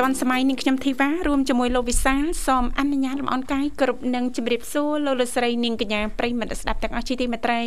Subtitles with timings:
[0.00, 7.62] ធីជីវិតឌွန်សម័យនឹងខ្ញុំធីវ៉ារួមជាមួយលោកវិសាលសូមអនុញ្ញាតលំអរកាយគ្រប់នឹងជម្រាបសួរលោកលោកស្រីនាងកញ្ញាប្រិយមិត្តស្ដាប់ទាំងអស់ជាទីមេត្រី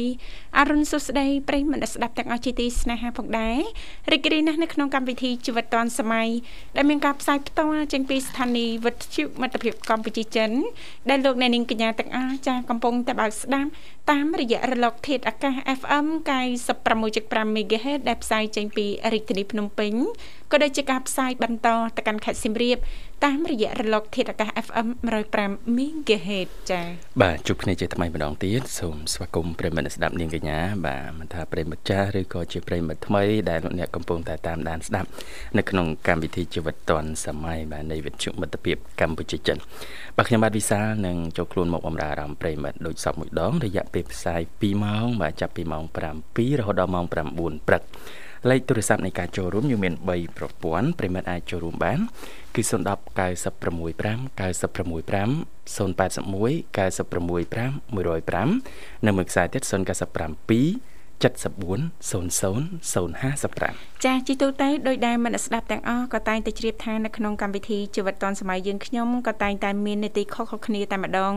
[0.57, 3.59] អរុនសុស្ដីប្រិយមិត្តស្ដាប់ទាំងអស់ជាទីស្នេហាផងដែរ
[4.11, 6.29] រីករាយណាស់នៅក្នុងកម្មវិធីជីវិតឌွန်សម័យ
[6.75, 10.51] ដែលមានការផ្សាយផ្ទាល់ចេញពីស្ថានីយ៍វិទ្យុមិត្តភាពកម្ពុជាចិន
[11.09, 13.69] ដែលលោកអ្នកនាងកញ្ញាទាំងអស់ចាកំពុងតែបើកស្ដាប់
[14.11, 16.05] តាមរយៈរលកធាតុអាកាស FM
[16.81, 19.93] 96.5 MHz ដែលផ្សាយចេញពីរាជធានីភ្នំពេញ
[20.51, 22.77] ក៏ដូចជាការផ្សាយបន្តទៅកាន់ខេត្តសៀមរាប
[23.25, 24.87] តាមរយៈរលក ធាតុអាកាស FM
[25.33, 26.85] 105 MHz ចា៎
[27.21, 35.09] បាទជួបគ្នាជាថ្មីម្ដងទៀតសូមស្វាគមន៍ប្រិមិត្តស្ដាប់នាងកញ្ញាបាទមិនថាប្រិមិត្តចាស់ឬក៏ជាប្រិមិត្តថ្មីដែលលោកអ្នកកំពុងតែតាមដានស្ដាប់
[35.57, 39.57] នៅក្នុងកម្មវិធីជីវិតឌွန်សម័យបាទនៃវិទ្យុមិត្តភាពកម្ពុជាចិន
[40.17, 47.13] បាទខ្ញុំបាទវិសាលនឹងចូលខ្លួនមកបម្រើអារម្មណ៍ប្រិមិត្តដូចសពមួយដងរយៈពេលផ្សាយ2ម៉ោងបាទចាប់ពីម៉ោង7រហូតដល់ម៉ោង9
[47.67, 47.83] ព្រឹក
[48.49, 51.99] លេខទូរស័ព្ទនៃការចូលរួមយើងមាន3ប្រព័ន្ធប្រិមិត្តអាចចូលរួមបាន
[52.55, 54.05] គឺ010 965 965
[54.37, 54.65] 081
[56.73, 60.92] 965 105និងមួយខ្សែទៀត097
[61.23, 71.33] 7400055ចាជីទូទៅដោយដែលមិនស្ដាប់ទាំងអស់ក៏តែងតែជ្រាបថានៅក្នុងកម្មវិធីជីវិតឌွန်សម័យយើងខ្ញុំក៏តែងតែមាននីតិខុសៗគ្នាតែម្ដង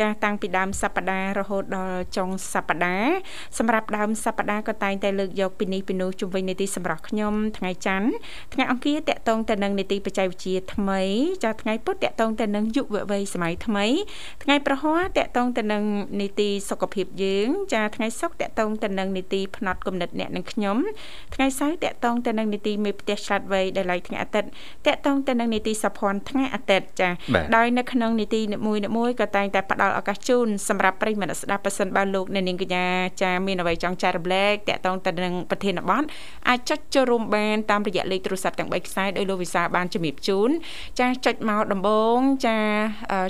[0.00, 3.14] ចាតាំងពីដើមសប្ដាហ៍រហូតដល់ចុងសប្ដាហ៍
[3.58, 8.08] សម្រាប់ដើមសប្ដាហ៍ក៏តែងតែលើកយកពីនេះពីនោះជុំវិញនីតិសម្រាប់ខ្ញុំថ្ងៃច័ន្ទ
[8.54, 11.00] ថ្ងៃអង្គារតកតងទៅនឹងនីតិបច្ចេកវិទ្យាថ្មី
[11.44, 13.86] ចាថ្ងៃពុធតកតងទៅនឹងយុវវ័យសម័យថ្មី
[14.42, 15.82] ថ្ងៃប្រហ័សតកតងទៅនឹង
[16.20, 20.76] នីតិសុខភាពយើង ចាថ្ងៃសុក្រតកតងទៅនឹងនីតិផ្នែកគំនិតអ្នកនិងខ្ញុំ
[21.34, 24.48] ថ្ងៃសៅរ៍តកតងទៅនឹងនីតិមេផ្ទះឆ្លាតវៃដែលឡៃថ្ងៃអាទិត្យ
[24.86, 27.08] តកតងទៅនឹងនីតិសភ័នថ្ងៃអាទិត្យចា
[27.56, 32.86] ដោយនៅក្នុងនីតិនីមួយមួយក៏តែងតែផ្ដល់ឱកាសជូនសម្រាប់ប្រិយមិត្តស្ដាប់ប៉ះសិនបើលោកអ្នកនាងកញ្ញា
[33.22, 36.04] ចាមានអ្វីចង់ចែករំលែកតកតងទៅនឹងប្រធានបទ
[36.48, 40.50] អាចចុចចូលរួមបានតាមរយៈលេខទូរស័ព្ទទាំង3ខ្សែដោយលោកវិសាបានជំរាបជូន
[41.00, 42.58] ចាចុចមកដំបងចា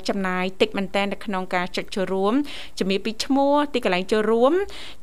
[0.09, 2.33] ចំណាយតិចមែនតើនៅក្នុងការចុចចូលរួម
[2.79, 4.53] ជំរាបពីឈ្មោះទីកន្លែងចូលរួម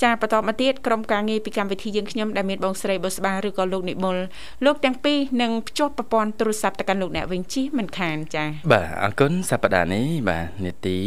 [0.02, 4.16] ចាបន្តមកទៀតក្រុមការងារពីកម្មវិធីយើងខ្ញុំដែលមានបងស្រីបុស្បាឬក៏លោកនិមល
[4.64, 10.98] លោកទាំងពីរនឹងភ្ជាប់ប្រព័ន្ធទូរស័ព្ទទៅកាន់លោកអ្នកវិញជិះមិនខានចា៎បាទអរគុណសប្តាហ៍នេះបាទនេតិ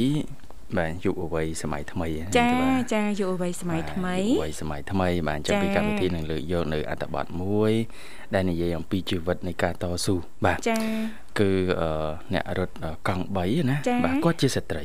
[0.77, 2.07] បាទយុវវ័យសម័យថ្មី
[2.39, 2.49] ចា
[2.93, 7.71] ចាយុវវ័យសម័យថ្មីយុវវ័យសម័យថ្មីបាទចាំពីកម្មវិធីនឹងលើកយកនៅអត្ថបទមួយ
[8.35, 10.15] ដែលនិយាយអំពីជីវិតនៃការតស៊ូ
[10.45, 10.77] បាទចា
[11.39, 11.51] គឺ
[12.33, 12.75] អ្នករត់
[13.07, 14.83] កង់3ណាបាទគាត់ជាស្ត្រី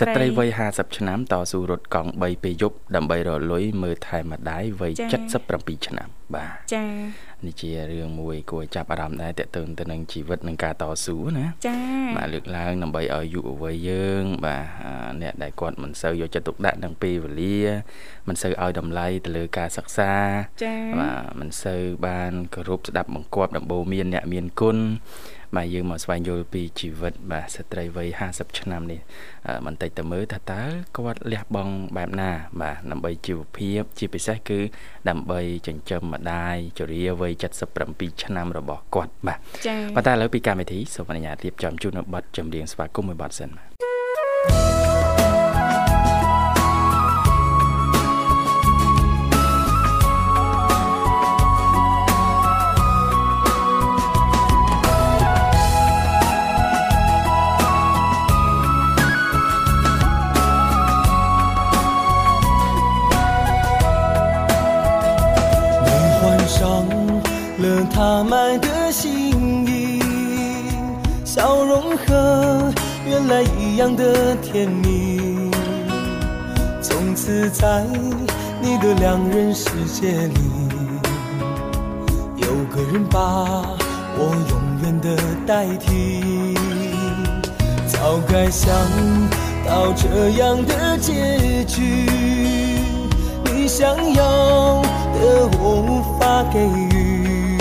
[0.00, 4.92] ស្ត្រីវ័យ50ឆ្នាំតស៊ូរត់កង់3ពេលយប់ដើម្បីរលុយមើលថែម្ដាយវ័យ
[5.40, 6.84] 77ឆ្នាំបាទចា
[7.46, 11.76] នេះជារឿងមួយគួរចាប់អារម្មណ៍ដែរតើតើទៅនឹងជីវិតនឹងការតស៊ូណាចា
[12.16, 14.64] បាទលើកឡើងដើម្បីឲ្យយុវវ័យយើង បាទ
[15.22, 17.58] អ្នកដែលគាត់មិនសូវយកចិត្តទុកដាក់នឹងពេលវេលា
[18.30, 20.12] មិនសូវឲ្យតម្លៃទៅលើការសិក្សា
[20.64, 24.78] ចាបាទមិនសូវបានគោរពស្ដាប់បង្គាប់ដំបូន្មានអ្នកមានគុណ
[25.56, 29.00] បាទយើងមកស្វែងយល់ពីជីវិតបាទស្ត្រីវ័យ50ឆ្នាំនេះ
[29.66, 30.62] បន្តិចទៅមើលថាតើ
[30.96, 32.30] គាត់លះបង់បែបណា
[32.60, 34.60] បាទដើម្បីជីវភាព ជាពិសេសគឺ
[35.08, 37.32] ដើម្បីចិញ្ចឹមម្ដាយជរាវ័យ
[37.78, 43.69] 77ឆ្នាំរបស់គាត់បាទចា៎ប៉ុន្តែឥឡូវពីកម្មវិធីសូមអនុញ្ញាតរៀបចំជូននៅប័ណ្ណចម្រៀងស្វាគមន៍មួយប័ណ្ណសិនបាទ
[73.80, 75.50] 样的甜蜜。
[76.82, 77.82] 从此在
[78.60, 80.40] 你的两人世界里，
[82.36, 83.18] 有个人把
[84.18, 85.16] 我永远的
[85.46, 86.54] 代替。
[87.86, 88.70] 早该想
[89.66, 91.80] 到这样的结局，
[93.46, 94.82] 你想要
[95.14, 97.56] 的我无法给予。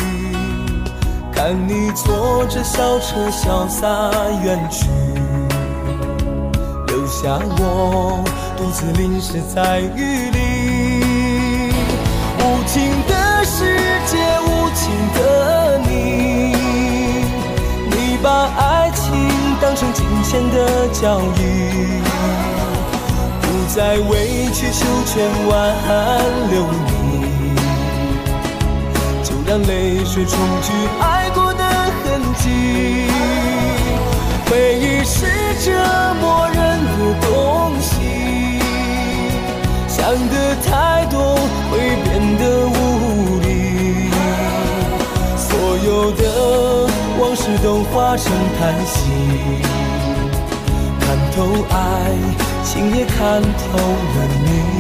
[1.31, 4.11] 看你坐着小车潇洒
[4.43, 4.85] 远去，
[7.21, 8.23] 下我
[8.55, 10.39] 独自淋湿在雨里。
[12.39, 13.75] 无情的世
[14.07, 16.55] 界，无情的你，
[17.91, 19.03] 你把爱情
[19.59, 21.99] 当成金钱的交易，
[23.41, 25.51] 不再委曲求全挽
[26.49, 27.51] 留你，
[29.25, 32.47] 就让泪水冲去爱过的痕迹。
[34.49, 35.27] 回忆是
[35.63, 35.67] 折
[36.21, 36.58] 磨人
[36.99, 38.59] 的东西，
[39.87, 41.35] 想的太多
[41.71, 42.07] 会变
[42.37, 44.11] 得无力，
[45.37, 45.47] 所
[45.85, 46.21] 有的。
[47.21, 49.11] 往事都化成叹息，
[50.99, 51.75] 看透爱
[52.63, 54.78] 情也看透了你。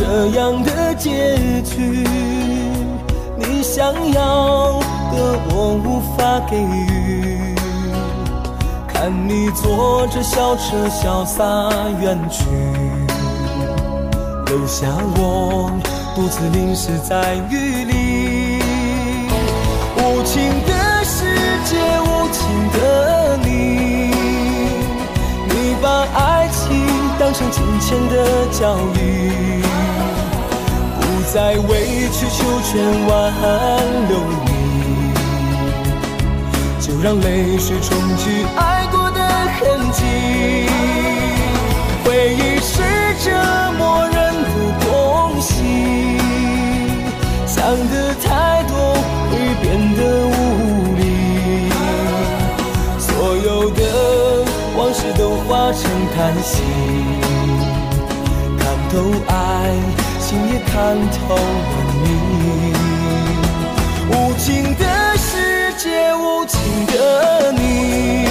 [0.00, 2.06] 这样的结局，
[3.36, 4.80] 你想要
[5.12, 7.54] 的我无法给予。
[8.88, 11.44] 看你坐着小车潇洒
[12.00, 12.46] 远去，
[14.46, 14.86] 留下
[15.18, 15.70] 我
[16.16, 18.58] 独自淋湿在雨里。
[19.98, 21.26] 无情的世
[21.66, 22.40] 界，无情
[22.72, 23.50] 的你，
[25.44, 26.88] 你把爱情
[27.18, 29.60] 当成金钱的交易。
[31.32, 33.32] 再委曲求全挽
[34.08, 34.50] 留你，
[36.80, 40.02] 就让泪水冲去爱过的痕迹。
[42.04, 42.82] 回忆是
[43.22, 43.30] 折
[43.78, 44.48] 磨人的
[44.80, 46.18] 东西，
[47.46, 48.74] 想的太多
[49.30, 50.38] 会变得无
[50.96, 51.70] 力，
[52.98, 53.80] 所有的
[54.76, 55.80] 往事都化成
[56.16, 56.64] 叹息，
[58.58, 58.94] 看透
[59.28, 59.99] 爱。
[60.30, 61.40] 心也看透了
[62.04, 62.06] 你，
[64.12, 64.84] 无情的
[65.18, 68.28] 世界，无情的你，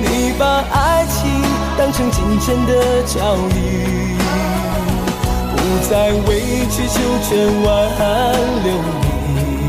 [0.00, 1.28] 你把爱情
[1.76, 4.16] 当成金钱的交易，
[5.54, 5.56] 不
[5.90, 6.40] 再委
[6.70, 7.28] 曲求全
[7.64, 7.68] 挽
[8.64, 8.72] 留
[9.34, 9.68] 你，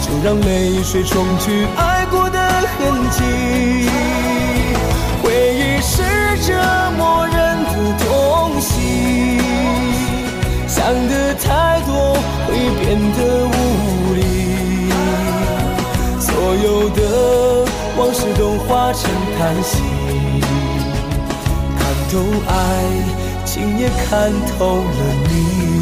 [0.00, 1.80] 就让泪水冲去爱
[19.38, 19.82] 叹息，
[21.78, 22.52] 看透爱
[23.44, 25.75] 情也看透了你。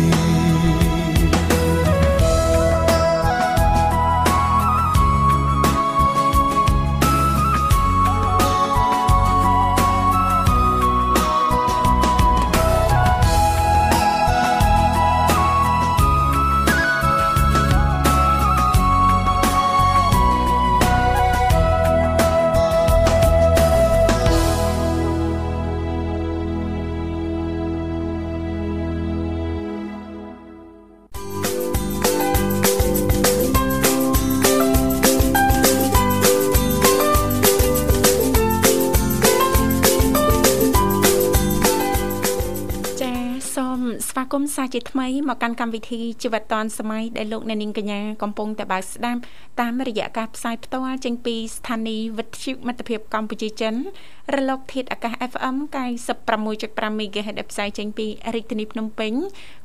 [44.65, 49.21] គមន៍សាជាថ្មីមកកាន់កម្មវិធីជីវិតឌွန်សម័យដែលលោកអ្នកនាងកញ្ញាកំពុងតែបើកស្ដាប់
[49.61, 53.75] តាមរយៈការផ្សាយផ្ទាល់ចេញពីស្ថានីយ៍វិទ្យុមិត្តភាពកម្ពុជាចិន
[54.35, 55.57] រលកធាតុអាកាស FM
[56.25, 59.13] 96.5 MHz ដែលផ្សាយចេញពីរាជធានីភ្នំពេញ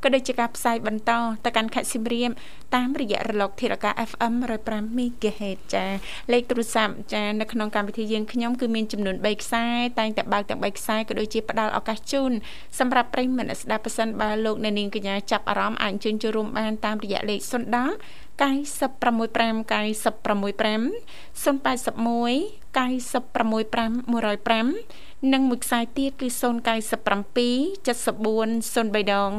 [0.04, 1.12] ក៏ដូចជាការផ្សាយបន្ត
[1.46, 2.32] ទៅកាន់ខេត្តសៀមរាប
[2.76, 4.34] តាមរយៈរលកធាតុអាកាស FM
[4.68, 5.86] 105 MHz ចា
[6.32, 9.66] លេខទូរស័ព្ទចានៅក្នុងកម្មវិធីយើងខ្ញុំគឺមានចំនួន3ខ្សែ
[10.00, 12.32] តែងតែបើកទាំង3ខ្សែក៏ដូចជាផ្ដល់ឱកាសជូន
[12.80, 20.92] សម្រាប់ប្រិយមិត្តស្ដាប់ប៉ះសិនបើលោកអ្នកនាងកញ្ញាចាប់អារម្មណ៍អាចអញ្ជើញចូលរួមបានតាមរយៈលេខ010 965 965
[21.44, 26.42] 081 965 105និងមួយខ្សែទៀតគឺ097
[27.88, 29.30] 74 03ដង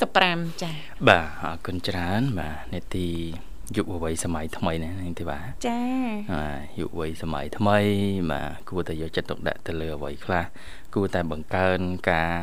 [0.00, 0.74] 55ចា៎
[1.08, 3.08] បាទអរគុណច្រើនបាទនេតិ
[3.76, 5.80] យុវវ័យសម័យថ្មីនេះនាងធីវ៉ាចា
[6.34, 7.78] បាទយុវវ័យសម័យថ្មី
[8.30, 10.44] បាទគួរតែយកចិត្តទុកដាក់ទៅលើអ្វីខ្លះ
[10.94, 12.34] គួរតែបង្កើនការ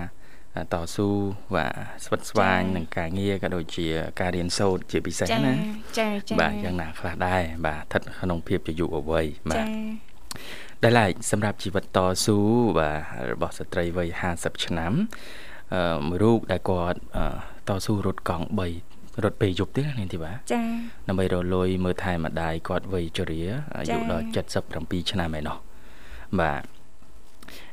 [0.74, 1.10] តស៊ូ
[1.56, 1.74] បាទ
[2.06, 3.88] ស្វិតស្វាញនឹងការងារក៏ដូចជា
[4.20, 5.54] ការរៀនសូត្រជាពិសេសណា
[6.00, 9.66] ចាចាបាទយ៉ាងណាខ្លះដែរបាទស្ថិតក្នុងភាពជាយុវវ័យបាទ
[10.84, 12.38] ដែលឡែកសម្រាប់ជីវិតតស៊ូ
[12.80, 12.98] បាទ
[13.32, 14.94] របស់ស្ត្រីវ័យ50ឆ្នាំ
[15.74, 17.00] អឺមួយរូបដែលគាត់
[17.68, 18.48] តស៊ូរត់កង់
[18.86, 20.62] 3រត់ពេលយប់ទៀតនាងធីបាចា
[21.08, 23.42] ដើម្បីរលួយមើលថែម្ដាយគាត់វ័យជរា
[23.78, 24.26] អាយុដល់
[24.68, 25.58] 77ឆ្នាំឯណោះ
[26.40, 26.64] បាទ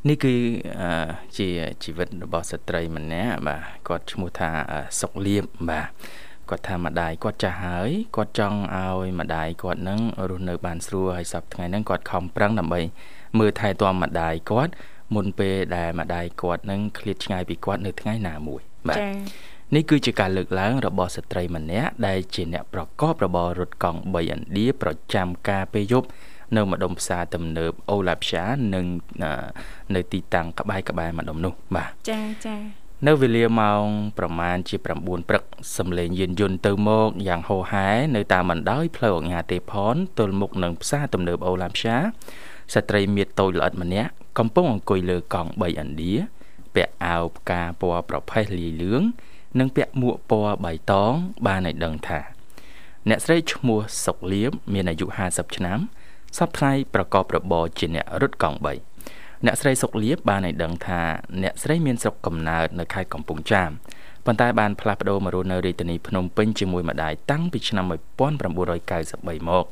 [0.09, 0.35] នេះគឺ
[1.39, 1.49] ជា
[1.85, 4.51] ជីវិតរបស់ស្ត្រីម្នាក់បាទគាត់ឈ្មោះថា
[5.01, 5.89] សុកលៀបបាទ
[6.51, 12.81] គាត់ថាម្ដាយគាត់ចាស់ហើយគាត់ចង់ឲ្យម្ដាយគាត់នឹងរស់នៅបានស្រួលហើយសប្តាហ៍ថ្ងៃហ្នឹងគាត់ខំប្រឹងដើម្បី
[13.39, 14.73] មើលថែទាំម្ដាយគាត់
[15.15, 18.99] មុនពេលដែលម្ដាយគាត់នឹងឃ្លាតឆ្ងាយពីគាត់នៅថ្ងៃណាមួយបាទ
[19.75, 26.09] នេះគឺជាការលើកឡើងរបស់ស្ត្រីម្នាក់ដែលជាអ្នកប្រកបរបររត់កង់3ឥណ្ឌាប្រចាំការពេលយប់
[26.57, 28.45] នៅម្ដុំផ្សារទំនើបអូឡាផ្សា
[28.75, 28.85] និង
[29.95, 32.57] នៅទីតាំងក្បែរក្បែរម្ដុំនោះបាទចាចា
[33.07, 33.85] នៅវេលាម៉ោង
[34.19, 35.43] ប្រមាណជា9ព្រឹក
[35.77, 41.97] សំឡេងយានយន្តទៅមកយ៉ាងហូរហែនៅតាមបណ្ដោយផ្លូវអង្គាទេផនទល់មុខនឹងផ្សារទំនើបអូឡាផ្សា
[42.75, 46.15] ស្ត្រីមៀតតូចល្អិតម្នាក់កំពុងអង្គុយលើកង់3ឥណ្ឌា
[46.75, 49.03] ពាក់អាវផ្កាពណ៌ប្រផេះលាយលឿង
[49.59, 51.13] និងពាក់មួកពណ៌បៃតង
[51.47, 52.21] បានឲ្យដឹងថា
[53.09, 55.79] អ្នកស្រីឈ្មោះសុកលៀបមានអាយុ50ឆ្នាំ
[56.39, 61.01] សពថ្ងៃប្រកបរបរជាអ្នករត់កង់3អ្នកស្រីសុកលៀបបានឲ្យដឹងថា
[61.43, 63.71] អ្នកស្រីមានស្រុកកំណើតនៅខេត្តកំពង់ចាម
[64.27, 69.65] ប៉ុន្តែបានផ្លាស់ប្ដូរមករស់នៅរាជធានីភ្នំពេញជាមួយម្ដាយតាំងពីឆ្នាំ1993មក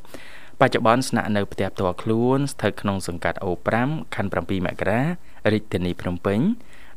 [0.61, 3.51] បច្ចុប្បន្នស្នាក់នៅផ្ទះផ្ទាល់ខ្លួនស្ថិតក្នុងសង្កាត់អូ
[3.83, 5.01] 5ខណ្ឌ7មករា
[5.53, 6.41] រាជធានីភ្នំពេញ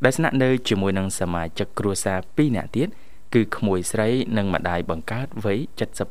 [0.04, 2.88] ដែលស្នាក់នៅជាមួយនឹងសមាជិកគ្រួសារ2នាក់ទៀត
[3.34, 5.58] គឺក្មួយស្រីនិងម្ដាយបង្កើតវ័យ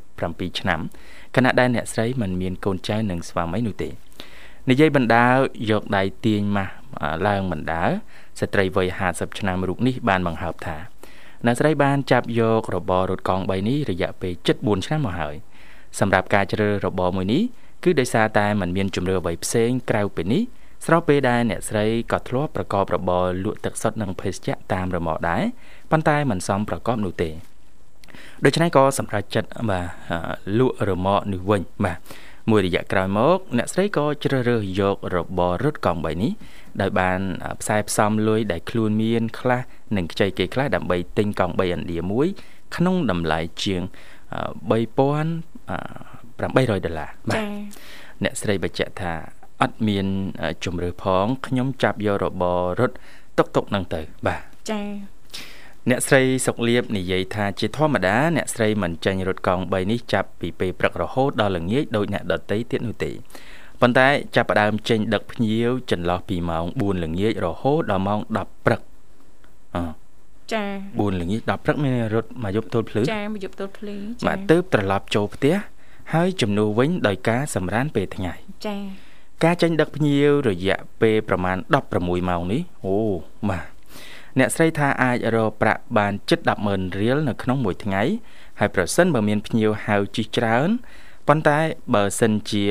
[0.03, 0.79] 77ឆ្នាំ
[1.36, 3.90] ខណៈដែលអ្នកស្រីមិនមានកូនចៅនិងស្វាមីនោះទេ
[4.70, 5.26] និយាយបណ្ដា
[5.70, 6.72] យកដៃទាញម៉ាស់
[7.26, 7.82] ឡើងបណ្ដា
[8.40, 10.76] ស្ត្រីវ័យ50ឆ្នាំរូបនេះបានបង្ហើបថា
[11.46, 15.34] អ្នកស្រីបានចាប់យក របររត់កង់3នេះរយៈពេល74ឆ្នាំមកហើយ
[15.98, 17.42] សម្រាប់ការជ្រើសរបរមួយនេះ
[17.84, 20.42] គឺដោយសារតែมันមានជំរឿអ្វីផ្សេងក្រៅពីនេះ
[20.86, 25.42] ស្របពេលដែលអ្នកស្រីក៏ធ្លាប់ប្រកបរបរលក់ទឹកសុទ្ធនិងភេសជ្ជៈតាមរមាក់ដែរ
[25.90, 27.30] ប៉ុន្តែมันសមប្រកបនោះទេ
[28.45, 29.85] ដូច្នេះក៏សម្រេចចិត្តបាទ
[30.59, 31.97] លក់រមាក់នេះវិញបាទ
[32.49, 36.31] មួយរយៈក្រោយមកអ្នកស្រីក៏ជ្រើសរើសយករបររត់កង់3នេះ
[36.81, 37.19] ដោយបាន
[37.61, 39.61] ផ្សាយផ្សំលុយដែលខ្លួនមាន ខ្លះ
[39.97, 42.27] និងខ្ចីគេខ្លះដើម្បីទិញកង់3ឥណ្ឌាមួយ
[42.75, 43.81] ក្នុងតម្លៃជាង
[44.71, 47.37] 3800ដុល្លារបាទ
[48.23, 49.13] អ្នកស្រីបញ្ជាក់ថា
[49.61, 50.05] អត់មាន
[50.63, 52.95] ជំរឿផងខ្ញុំចាប់យករបររត់
[53.37, 54.39] តុកតុកនឹងទៅបាទ
[54.71, 54.85] ចា៎
[55.89, 63.11] អ្នកស្រីសុកលៀបនិយាយថាជាធម្មតាអ្នកស្រីមិនចាញ់រត់កង់3នេះចាប់ពីពេលព្រឹករហូតដល់ល្ងាចដោយអ្នកដតីទៀតនោះទេ
[63.81, 68.81] ប៉ុន្តែចាប់ផ្ដើមចេញដឹកភ្ញៀវចន្លោះពីម៉ោង4ល្ងាចរហូតដល់ម៉ោង10ព្រឹក
[69.75, 69.77] អ
[70.53, 75.55] ចា4ល្ងាច10ព្រឹកមានរត់មកយប់ទល់ភ្លឺចាមកយប់ទល់ភ្លឺចាមកទៅត្រឡប់ចូលផ្ទះ
[76.13, 78.33] ហើយជំនួសវិញដោយការសម្រានពេលថ្ងៃ
[78.67, 78.77] ចា
[79.43, 81.57] ការចេញដឹកភ្ញៀវរយៈពេលប្រមាណ
[81.93, 82.95] 16ម៉ោងនេះអូ
[83.49, 83.72] បាទ
[84.39, 88.01] អ្នកស្រីថាអាចរកប្រាក់បានជិត100,000រៀលនៅក្នុងមួយថ្ងៃ
[88.59, 90.69] ហើយប្រសិនបើមានភ្ញៀវហៅជិះច្រើន
[91.27, 91.59] ប៉ុន្តែ
[91.95, 92.63] បើសិនជា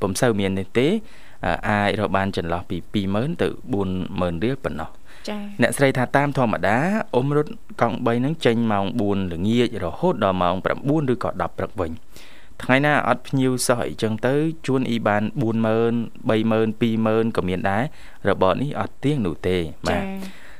[0.00, 0.88] ពុំសូវមាននេះទេ
[1.70, 3.48] អាចរកបានចន្លោះពី20000ទៅ
[3.90, 4.90] 40000រៀលប៉ុណ្ណោះ
[5.28, 6.78] ចា៎អ្នកស្រីថាតាមធម្មតា
[7.14, 11.92] អ៊ំរត់កង់3ហ្នឹងចេញម៉ោង4ល្ងាចរហូតដល់ម៉ោង9ឬក៏10ព្រឹកវិញ
[12.62, 14.34] ថ្ងៃណាអត់ភ្ញៀវសោះអីចឹងទៅ
[14.66, 17.84] ជួនអ៊ីបាន40000 30000 20000ក៏មានដែរ
[18.28, 19.56] របរនេះអត់ទៀងនោះទេ
[19.88, 20.04] បាទ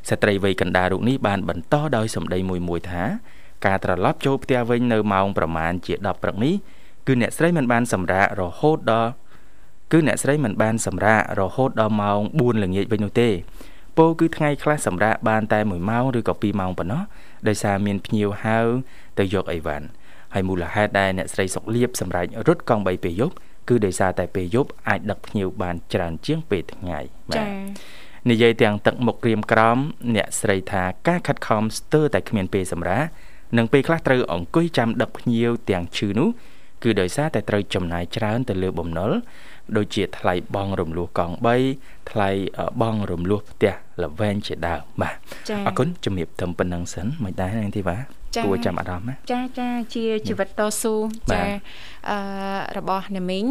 [0.08, 3.02] ស្ត្រីវ័យកណ្ដាលរូបនេះបានបន្តដោយសម្ដីមួយមួយថា
[3.66, 6.54] ការត្រឡប់ចូលផ្ទះវិញនៅម៉ោងប្រមាណជា10ព្រឹកនេះ
[7.06, 9.10] គឺអ្នកស្រីមិនបានសម្រាករហូតដល់
[9.92, 13.28] គឺអ្នកស្រីមិនបានសម្រាករហូតដល់ម៉ោង4ល្ងាចវិញនោះទេ
[13.98, 17.02] ពោគឺថ្ងៃខ្លះសម្រាកបានតែ1ម៉ោងឬក៏2ម៉ោងប៉ុណ្ណោះ
[17.48, 18.58] ដោយសារមានភ្ញៀវហៅ
[19.18, 19.86] ទៅយកអីវ៉ាន់
[20.34, 23.34] ហើយមូលហេតុដែលអ្នកស្រីសុកលៀបសម្រាប់រត់កង់3ពេលយប់
[23.68, 26.98] គឺដោយសារតែពេលយប់អាចដឹកភ្ញៀវបានច្រើនជាងពេលថ្ងៃ
[27.30, 27.48] បាទ
[28.28, 29.78] និយាយទាំងទឹកមុខក្រៀមក្រំ
[30.16, 33.06] អ្នកស្រីថាការខិតខំស្ទើរតែគ្មានពេលសម្រាប់
[33.56, 36.28] និងពេលខ្លះត្រូវអង្គុយចាំដឹកភ្ញៀវទាំងឈឺនោះ
[36.82, 39.10] គឺដោយសារតែត្រូវចំណាយច្រើនទៅលើបំណុល
[39.76, 41.34] ដូចជាថ្លៃបង់រំលោះកង់
[41.72, 42.30] 3ថ្លៃ
[42.80, 43.72] បង់រំលោះផ្ទះ
[44.02, 45.14] ល្វែងជាដើមបាទ
[45.66, 47.96] អរគុណជំរាបត្រឹមប៉ុណ្ណឹងសិនមិនដែរនាងធីវ៉ា
[48.44, 50.94] គួរចាំអារម្មណ៍ណាចាចាជាជីវិតតស៊ូ
[51.32, 51.42] ចា
[52.10, 52.18] អឺ
[52.78, 53.46] របស់ណាមីង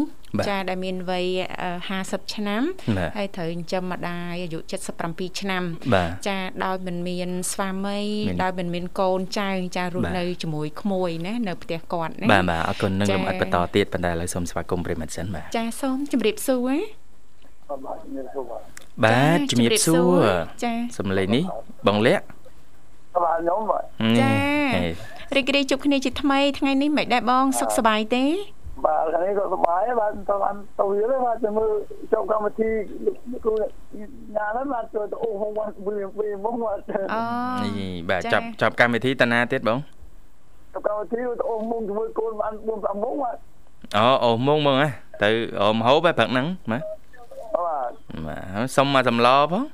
[0.48, 1.26] ចាដែលមានវ័យ
[1.78, 2.62] 50ឆ្នាំ
[3.16, 4.58] ហើយត្រូវចិញ្ចឹមម្ដាយអាយុ
[5.00, 5.62] 77ឆ្នាំ
[6.28, 8.00] ចាដោយមិនមានស្វាមី
[8.42, 17.01] ដោយមិនមានកូនចៅចារស់នៅជាមួយក្មួយណានៅផ្ទះគាត់ណាបាទបាទអរគុណនឹងលំអិតបន្តទៀតប៉ុន្តែឥឡូវសូមស្វាគមន៍ប្រិមិត្តសិនបាទចាសូមជម្រាបសួរ
[17.84, 20.24] បាទជំរាបសួរ
[20.64, 21.44] ចាសំឡេងនេះ
[21.86, 22.24] បងលាក់
[23.24, 23.84] បាទខ្ញុំបាទ
[24.20, 24.30] ចា
[25.36, 28.24] រីករាយជួបគ្នាជាថ្មីថ្ងៃនេះមិនដែរបងសុខសប្បាយទេ
[28.84, 31.70] បាទថ្ងៃនេះក៏សប្បាយបាទទៅបានទៅវាបាទទៅមើល
[32.12, 32.70] ចូលកម្មវិធី
[33.44, 36.78] គ្រូញ៉ាំហ្នឹងបាទទៅអូហងមកវិញវិញមកបាទ
[37.14, 37.20] អូ
[37.64, 39.78] នេះបាទចាប់ចាប់កម្មវិធីតាណាទៀតបង
[40.74, 43.36] ទៅកម្មវិធីទៅអូមុងជាមួយកូនបាន4 5មុងបាទ
[43.96, 44.88] អូអូមុងមុងហ៎
[45.22, 45.28] ទៅ
[45.60, 46.82] អូមហូបបែបព្រឹកហ្នឹងបាទ
[47.66, 47.90] បាទ
[48.26, 49.64] បាទសុំមកសម្លផង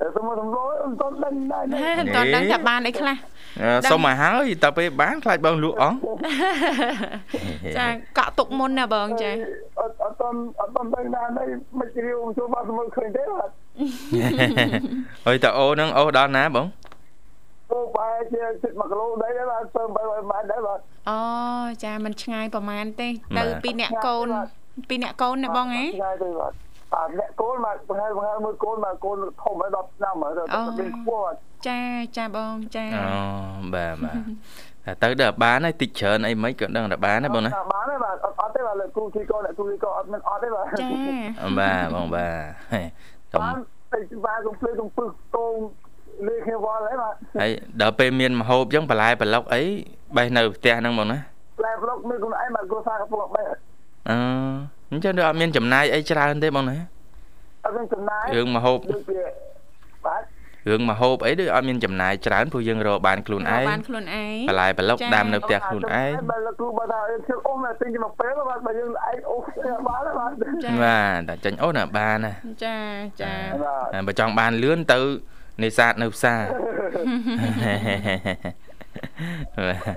[0.00, 3.16] តែសុំមកសម្លមិនតន់ដឹងដែរហេមិនទាន់ដឹងថាបានអីខ្លះ
[3.62, 5.96] អឺសុំមកហើយតទៅពេលបានខ្លាចបងលក់អស់
[7.76, 7.86] ចា
[8.18, 9.30] កក់ទុកមុនណាបងចា
[9.80, 11.48] អត់អត់តន់អត់តន់ដឹងដែរនេះ
[11.78, 13.50] មិនជ្រាវចូលមកសម្លឃើញទេបាទ
[15.26, 16.66] អុយតអូហ្នឹងអូដល់ណាបង
[17.72, 20.78] អូបែរជាចិត្ត1គីឡូដែរបាទពើបែរបានដែរបាទ
[21.10, 21.18] អូ
[21.84, 23.08] ចាមិនឆ្ងាយប្រហែលទេ
[23.38, 24.28] ទៅពីអ្នកកូន
[24.88, 26.52] ពីអ្នកកូនណាបងហ៎ឆ្ងាយទេបាទ
[26.94, 30.42] អាអ្នកកូនមកបង្ហើបង្ហើមើលកូនមកកូនធំហើយ10ឆ្នាំហើយទៅ
[30.78, 31.30] ទៅខ្ពស់
[31.68, 31.80] ចា
[32.16, 33.04] ចាបងចាអូ
[33.74, 40.88] បាទបាទតែទៅដល់បានហើយតិចច្រើនអីមិនក៏ដឹងដល់បានណាបងណាបានទេបាទអត់អត់ទេបាទលើគ្រូទីកូនអ្នកគ្រូទីកូនអត់មិនអត់ទេបាទចា
[41.58, 42.34] បាទបងបាទ
[42.72, 42.82] ហេ
[43.32, 43.56] តុំបាន
[43.92, 45.54] តែបាទកុំភ្លេចកុំពឹសតង
[46.26, 49.62] លេខគ្នាវល់ហើយបាទហើយដល់ពេលមានមហូបអញ្ចឹងបន្លែប្លុកអី
[50.16, 51.18] បេះនៅផ្ទះហ្នឹងបងណា
[51.58, 53.46] ផ្លែប្លុកមានខ្លួនឯងបាទគ្រូសាកំពុងបែរ
[54.10, 54.18] អឺ
[54.92, 56.78] អញ្ចឹងដូចអត់មានចំណាយអីច្រើនទេបងណា
[57.64, 59.20] អត់មានចំណាយរឿងមហូបដូចជា
[60.06, 60.22] បាទ
[60.68, 69.48] រឿងមហូបអីដូចអត់មានចំណាយច្រើនព្រោះយើងរកបានខ្លួនឯងបានខ្លួនឯងបន្លែប្លុកដាំនៅផ្ទះខ្លួនឯងបាទលោកគ្រូបើថាជិះអ៊ំតែទិញមកពេលបាទបើយើងឯងអូស
[69.86, 70.32] បានហើយបាទ
[70.64, 72.32] ចាបាទតែចាញ់អូនណាបានណា
[72.64, 72.76] ចា
[73.22, 74.98] ចាបាទហើយបើចង់បានលឿនទៅ
[75.62, 76.42] នេសាទនៅផ្សារ
[79.66, 79.94] បាទ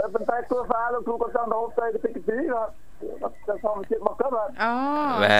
[0.00, 2.70] អឺប៉ុន្តែគ្រូសាលោកគ្រូក៏ចង់ទៅហូបទៅតិចតិចបាទចង់
[3.64, 4.72] ធម្មជាតិមកក៏បាទអូ
[5.26, 5.38] ចា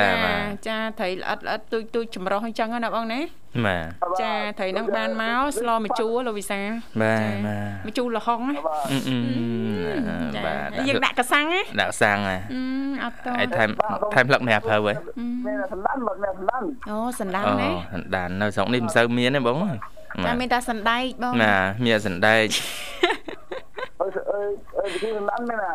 [0.69, 3.21] ចាត្រីល្អិតល្អិតទូចទូចចម្រុះអញ្ចឹងណាបងណា
[3.67, 6.61] បាទចាត្រីហ្នឹងបានមកស្លម្ជូរលោកវិសា
[7.03, 9.17] បាទបាទម្ជូរលហុងណាបាទអឺអឺ
[10.37, 12.63] ចាបាទយើងដាក់កសាំងណាដាក់សាំងណាអឺ
[13.05, 13.69] អត់តហើយថែម
[14.15, 14.79] ថែមផ្លឹកម្រះភៅហ៎
[15.47, 19.77] មានសណ្ដានបាទមានសណ្ដានអូសណ្ដានអូណាសណ្ដាននៅស្រុកនេះមិនសូវមានទេបងបាទ
[20.27, 21.55] តែមានតែសណ្ដែកបងណា
[21.87, 22.47] មានសណ្ដែក
[24.01, 24.41] អឺអឺ
[24.79, 25.75] អឺវិធីសណ្ដានមានអា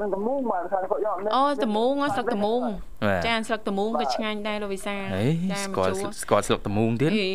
[0.00, 2.62] នឹងតមូងបាទខាងគាត់យកអូតមូងស្លឹកតមូង
[3.06, 7.32] បាទចាស្លឹកតមូងក៏ឆ្ងាញ់ដែរលោកវិសាហេចាស្ម្គាល់ជូរស្គាល់ស្លឹកតមូងទៀតអី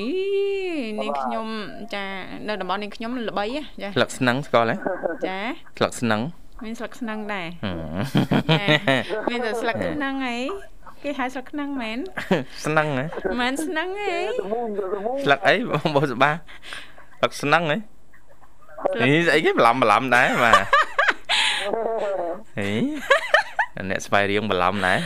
[1.01, 1.47] នាងខ្ញុំ
[1.93, 2.05] ចា
[2.47, 4.75] នៅតំបន់នាងខ្ញុំល្បីហ៎ចាស្លឹកស្នឹងស្គាល់ទេ
[5.27, 5.37] ចា
[5.77, 6.21] ស្លឹកស្នឹង
[6.63, 8.65] មានស្លឹកស្នឹងដែរហឹមចា
[9.29, 10.37] មានតែស្លឹកខ្នឹងអី
[11.03, 11.99] គេហៅស្លឹកខ្នឹងមែន
[12.65, 13.05] ស្នឹងហ៎
[13.39, 17.77] មែនស្នឹងអីតមូងតមូងស្លឹកអីបងបោះសបាស្លឹកស្នឹងហ៎
[19.01, 20.94] នេះស្អីគេបន្លំបន្លំដែរបាទ
[22.59, 22.69] ហេ
[23.89, 24.99] អ្នកស្វែងរៀងបន្លំដែរ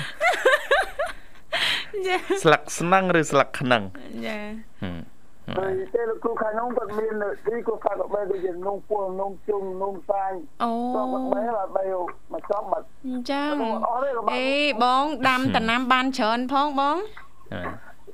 [2.08, 3.84] ចាស្លឹកស្នឹងឬស្លឹកខ្នឹង
[4.26, 4.40] ចា
[4.84, 4.98] ហឹម
[5.58, 7.14] ហើយទេលោកគ្រូខាងនោះគាត់មាន
[7.48, 10.32] ទីគាត់ខាងគាត់បែរដូចជានងពោះនងជុំនងសាញ
[10.64, 11.96] អូក៏គាត់បែរបែរ
[12.34, 13.54] មកចំបាត់អញ្ចឹង
[13.88, 16.98] អត់ទេក៏បាអេត់បងដាំតំណាំបានច្រើនផងបង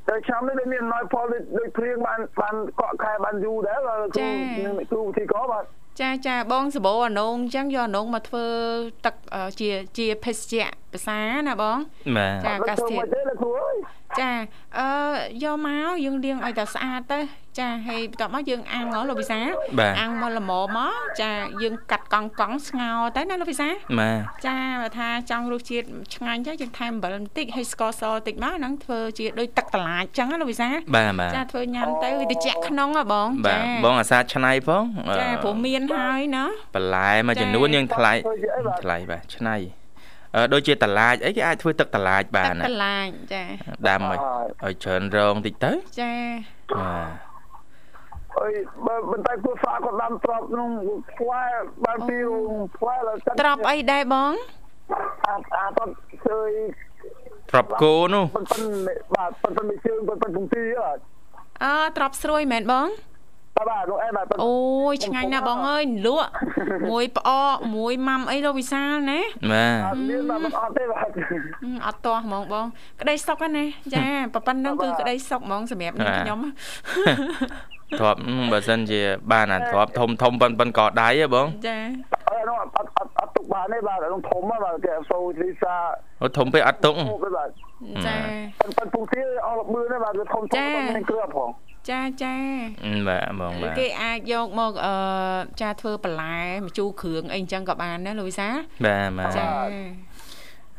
[0.08, 1.26] តែឆ្នាំនេះមានអំណោយផល
[1.58, 3.80] ដូចព្រៀងបានបានកក់ខែបានយូរដែរ
[4.16, 4.28] គ្រូ
[4.66, 5.66] នឹងគ្រូវិធីក៏បាទ
[6.00, 8.46] ចាចាបងសបោអានងអញ្ចឹងយកអានងមកធ្វើ
[9.06, 11.78] ទឹកអឺជាជាភេសជ្ជៈភាសាណាបង
[12.18, 13.76] បាទចាអាកាសធាតុទេលោកគ្រូអើយ
[14.20, 14.32] ចា
[14.78, 14.88] អឺ
[15.44, 17.20] យកមកយើងលាងឲ្យតែស្អាតទៅ
[17.60, 19.40] ចាហើយបន្ទាប់មកយើងអាំងហ៎លោកវិសា
[19.80, 34.84] បាទអាំងមកល្មមមកចាយើងកាត់កង់កង់ស្ងោរទៅណាលោកវិសាបាទចាបើថាចង់រសជាតិឆ្ងាញ់ទៅយើងថែមអំបិលបន្តិចហើយស្ករសបន្តិចមកហ្នឹងធ្វើជាដូចទឹកតឡាចចឹងណាលោកវិសាបាទបាទចាធ្វើញ៉ាំទៅវាត្រជាក់ក្នុងហ៎បងបាទបងអាសាឆ្នៃផង
[35.20, 39.85] ចាព្រោះមានហើយណាបន្លែមួយចំនួនយើងថ្លៃធ្វើជាអីបាទថ្លៃបាទឆ្នៃអឺ
[40.54, 43.44] ដូចជាតឡាចអីគេអាចធ្វើទឹកតឡាចបានទឹកតឡាចចា
[43.88, 44.20] ដាំឲ្យ
[44.84, 45.72] ច្រើនរងតិចទៅ
[46.02, 46.14] ចា
[46.76, 47.26] បាទ
[48.38, 48.50] អី
[48.86, 50.70] បើមិនតែគ្រួសារគាត់ដាំត្រប់ក្នុង
[51.18, 51.44] ផ្លែ
[51.86, 52.18] បើពី
[52.78, 52.96] ផ្លែ
[53.42, 54.34] ត្រប់អីដែរបង
[55.26, 55.92] អាអាគាត់
[56.28, 56.50] ជួយ
[57.52, 61.02] ត្រប់គោនោះបាទប៉ុន្តែមិនជើងប៉ុន្តែពងទីអត់
[61.64, 62.88] អឺត្រប់ស្រួយមែនបង
[63.58, 64.54] បាទលោកអែបាទអូ
[64.92, 66.30] យឆ្ងាញ់ណាស់បងអើយលក់
[66.90, 69.20] មួយផ្អកមួយម៉ាំអីលោកវិសាលណា
[69.52, 71.08] បាទមានបាទមិនអត់ទេបាទហឹ
[71.74, 72.66] មអត់ទាស់ហ្មងបង
[73.02, 73.66] ក្តីសុកហ្នឹងណា
[73.96, 76.40] ចាប៉ប៉ុណ្ណឹងគឺក្តីសុកហ្មងសម្រាប់នាងខ្ញុំ
[78.00, 81.78] ត្រប់នោះបើសិនជា បានអាត្រប់ធំធំប៉ុនប៉ុនកដៃហ៎បងចា
[82.28, 85.76] អត់អត់អត់អត់អត់ទុកបានទេបាទក្នុងធំបាទគេសូវិសា
[86.22, 87.50] អូធំពេកអត់ទុកហូបទេបាទ
[88.06, 88.16] ចា
[88.60, 90.62] ប៉ុនប៉ុនពុងទីអស់លបឿនទេបាទវាធំធំ
[90.96, 91.50] មានគ្រឿងផង
[91.90, 92.36] ចាចា
[93.08, 94.94] បាទបងបាទគេអាចយកមកអឺ
[95.62, 98.48] ចាធ្វើបន្លែម្ជូរគ្រឿងអីអញ្ចឹងក៏បានដែរលោកវិសា
[98.86, 99.44] បាទបាទចា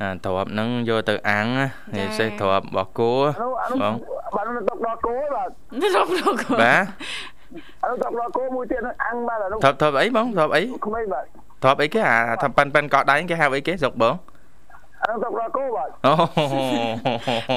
[0.00, 1.66] អាត្រប់ហ្នឹងយកទៅអាំងណា
[1.96, 3.94] ចានេះសេះត្រប់របស់គោអានោះអានោះបង
[4.36, 6.84] បាទនោះទុកដល់គោបាទរករកបាទ
[7.82, 11.24] អានោះទុកដល់គោមួយទៀតអាំងបាទអានោះត្រប់ត្រប់អីបងត្រប់អីក្មេងបាទ
[11.62, 14.14] ត្រប់អីគេអាថាប៉ាន់ប៉ាន់កដៃគេហៅអីគេស្រុកបង
[15.08, 16.12] អានោះទុកដល់គោបាទអូ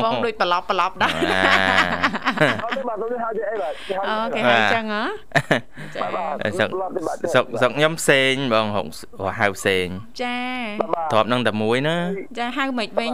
[0.03, 1.11] បងដូចប្រឡប់ប្រឡប់ដែរ
[2.63, 5.03] អត់ទេបាទទៅហៅជាអីបាទគេហៅអូគេហៅអញ្ចឹងហ៎
[5.95, 6.69] ចាបាទស្រុក
[7.33, 8.85] ស្រុកស្រុកខ្ញុំផ្សេងបងហុក
[9.39, 9.87] ហៅផ្សេង
[10.23, 10.39] ចា
[11.11, 11.97] ទ្របនឹងតែមួយណា
[12.37, 13.11] ចាហៅមិនវិញ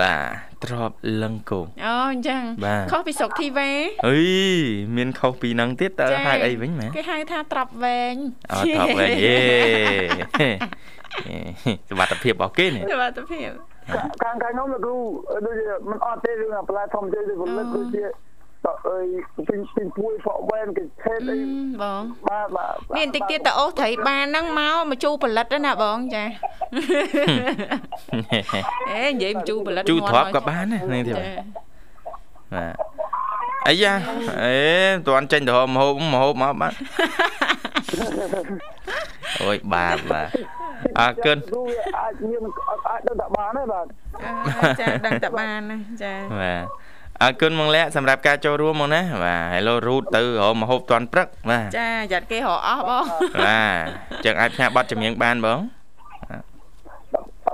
[0.00, 3.70] បាទទ្របលឹងគោអូអញ្ចឹងបាទខុសពីស្រុកធីវ៉េ
[4.06, 4.18] អី
[4.96, 8.14] មានខុសពីហ្នឹងទៀតតើហៅអីវិញមែនគេហៅថាត្រប់វែង
[8.52, 9.38] អូទ្របវិញយេ
[11.88, 13.48] សុវត្ថិភាពរបស់គេនេះសុវត្ថិភាព
[13.94, 14.96] ខាងខាងខ្ញុំលោកគ្រូ
[15.44, 18.98] ដូចជាមិនអត់ទេរឿងអាបន្លែធម្មជាតិទេពលិតគឺជាតអី
[19.48, 21.38] ពីពីពួយផកវែនគេឆេតអឺអី
[21.82, 26.24] បងបាទបាទមានតិចទៀតតអូសត្រីបានហ្នឹងមកមកជូរផលិតហ្នឹងណាបងចា
[28.92, 31.22] អេនិយាយមកជូរផលិតជូរមាត់ទ្របមកក៏បានដែរនេះទេចា
[32.54, 32.74] បាទ
[33.68, 33.94] អាយ៉ា
[34.44, 34.58] អេ
[34.92, 36.72] មិនទាន់ចេញទៅហូបមហូបមហូបមកបាទ
[39.42, 40.28] អូយបាទបាទ
[41.00, 42.42] អរគុណគ្រូវាអាចមាន
[42.90, 43.86] អាចដឹងតែបានទេបាទ
[44.60, 46.64] អឺចាដឹងតែបានណាចាបាទ
[47.22, 53.04] អរគុណមកលាក់សម្រាប់ការចូលរួមមកណាបាទ Hello Root ទៅរមហូបតាន់ព្រឹកបាទចាយ៉ាត់គេរកអស់បង
[53.46, 55.60] បាទចឹងអាចផ្ញើប័ណ្ណចម្រៀងបានបង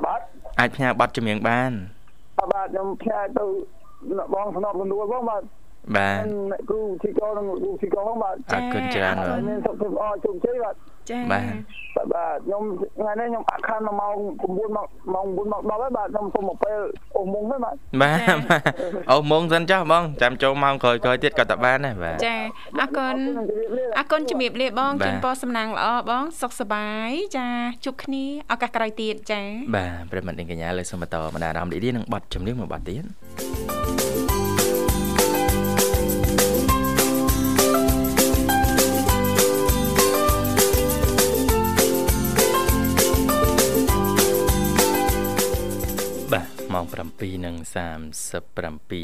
[0.06, 0.20] បាទ
[0.60, 1.70] អាចផ្ញើប័ណ្ណចម្រៀងបាន
[2.52, 3.44] បាទខ្ញុំផ្សាយទៅ
[4.34, 5.42] បងស្នប់ស្នួលផងបាទ
[5.96, 10.74] បាទអ្នកគ្រូធីកោនិងគ្រូធីកោផងបាទអរគុណច្រើនអរបងគុណមានសុខភាពល្អជោគជ័យបាទ
[11.10, 11.44] ចាបាទ
[11.96, 12.62] បាទបាទខ្ញុំ
[12.98, 14.12] ថ្ងៃនេះខ្ញុំអាក់ខានមកម៉ោង
[14.42, 16.78] 9មកម៉ោង9មក10ហើយបាទខ្ញុំសូមមកពេល
[17.16, 18.62] អូមុងទេបាទបាទបាទ
[19.10, 22.36] អូម៉ងសិនចុះបងចាំចូលម៉ោងក្រោយក្រោយទៀតក៏តបានដែរបាទចា
[22.80, 23.16] អរគុណ
[23.98, 27.46] អរគុណជំរាបលាបងបាទជូនពរសំណាងល្អបងសុខសប្បាយចា
[27.84, 29.42] ជួបគ្នាឱកាសក្រោយទៀតចា
[29.76, 33.04] បាទប្រិមត្តនាងកញ្ញាលើសូមបន្តបណ្ដាអារម្មណ៍ឌីឌីនឹងប័ណ្ណចម្រៀងមួយប័ណ្ណទៀត
[46.94, 47.56] បាទម៉ោង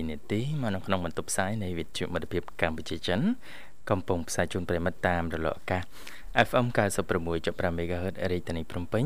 [0.01, 3.21] 7:37នាទីមកនៅក្នុងបន្ទប់ផ្សាយនៃវិទ្យុមិត្តភាពកម្ពុជាចិន
[3.91, 5.83] កំពុងផ្សាយជូនប្រិយមិត្តតាមរលកអាកាស
[6.49, 6.67] FM
[7.21, 9.05] 96.5 MHz រាជធានីភ្នំពេញ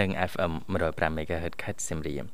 [0.00, 0.52] និង FM
[0.84, 2.24] 105 MHz ខេត្តសៀមរាប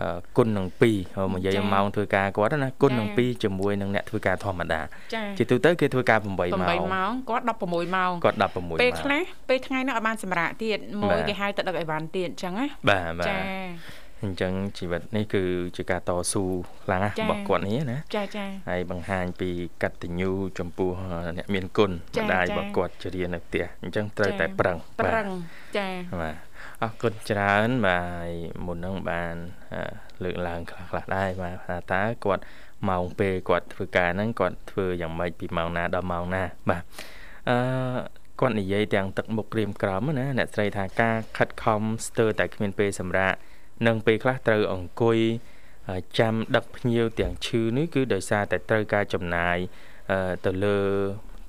[0.00, 4.80] អឺគុណនឹង2មកនិយាយម៉ោងធ្វើការគាត់ណាគុណនឹង2ជាមួយនឹងអ្នកធ្វើការធម្មតា
[5.14, 13.36] ចាជាទូទៅគេធ្វើការ8ម៉ោង8ម៉ោងគាត់16ម៉ោងគាត់16ម៉ោងពេលខ្លះពេលថ្ងៃនោះឲ្យបានសម្រាកទៀតមួយគេហៅទៅដឹកឲ្យបានទៀតអញ្ចឹងណាបាទបាទចា
[14.22, 15.42] អញ្ចឹងជីវិតនេះគឺ
[15.76, 16.44] ជាការតស៊ូ
[16.84, 19.50] ខ្លាំងណាស់ចា៎របស់គាត់នេះណាចាចាហើយបង្ហាញពី
[19.82, 20.90] កតញ្ញូចំពោះ
[21.36, 25.28] អ្នកមានគុណចា៎ម្ដាយចា៎របស់គាត់ជារៀននៅផ្ទះអញ្ចឹងត្រូវតែប្រឹងប្រឹបាទង
[25.78, 25.88] ចា
[26.22, 26.36] បាទ
[26.82, 28.32] អរគុណច្រើនបាទហើយ
[28.66, 29.34] មុនហ្នឹងបាន
[29.74, 29.82] អឺ
[30.24, 32.42] លើកឡើងខ្លះខ្លះដែរបាទថាតើគាត់
[32.88, 36.82] ម៉ោងពេលគាត់ធ្វើការហ្នឹងគាត់ធ្វើយ៉ាងម៉េចពីម៉ោងណាដល់ម៉ោងណាបាទ
[37.48, 37.56] អឺ
[38.40, 43.34] គាត់និយាយទាំងទឹកមុខក្រៀមក្រំណាអ្នកស្រីថាការខិតខំស្ទើរតែគ្មានពេលសម្រាក
[43.86, 45.18] និងពេលខ្លះត្រូវអង្គុយ
[45.88, 49.56] ហើយចាំដឹកភ្ញៀវទាំងឈឺនេះគឺដោយសារតែត្រូវការចំណាយ
[50.10, 50.78] អឺទៅលើ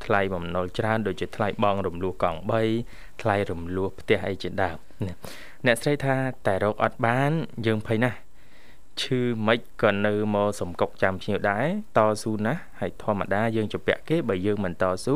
[0.06, 2.40] ថ្លៃបំណុលច្រើនដូចជាថ្លៃបងរំលោះកង់
[2.80, 5.14] 3ថ្លៃរំលោះផ្ទះអីជាដើមណា
[5.66, 6.16] អ្នកស្រីថា
[6.48, 7.32] តែរកអត់បាន
[7.66, 8.18] យើងភ័យណាស់
[9.02, 11.66] ឈឺមិនក៏នៅមកសំកុកចាំភ្ញៀវដែរ
[11.98, 15.16] តស៊ូណាស់ហើយធម្មតាយើងជពាក់គេបើយើងមិនតស៊ូ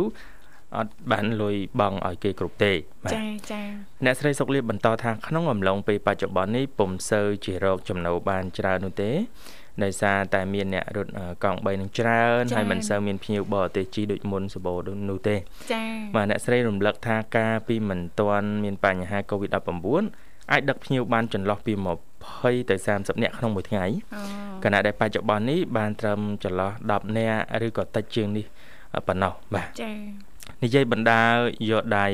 [0.77, 2.73] អត់បានលុយបង់ឲ្យគេគ្រប់ទេ
[3.05, 3.61] បាទចាចា
[4.05, 9.11] អ្នកស្រីសុកលៀបបន្តថាក្នុងអំឡុងពេលបច្ចុប្បន្ននេះពុំសូវជារកចំណូលបានច្រើននោះទេ
[9.83, 15.35] ដោយសារតែមានអ្នករត់អឺកង់3នឹងច្រើនហើយមិនសូវមានភ្ញៀវបរទេសជីដូចមុនសបោដូចនោះទេ
[15.71, 15.83] ចា
[16.15, 21.73] បាទអ្នកស្រីរំលឹកថាការពីមិនទាន់មានបញ្ហា COVID-19 អាចដឹកភ្ញៀវបានចន្លោះពី
[22.21, 24.21] 20ទៅ30នាក់ក្នុងមួយថ្ងៃអូ
[24.63, 28.45] ខណៈដែលបច្ចុប្បន្ននេះបានត្រឹមចន្លោះ10នាក់ឬក៏តិចជាងនេះ
[28.95, 29.91] អឺប៉ុណ្ណោះបាទចា
[30.65, 31.21] និយាយបណ្ដា
[31.69, 32.07] យកដៃ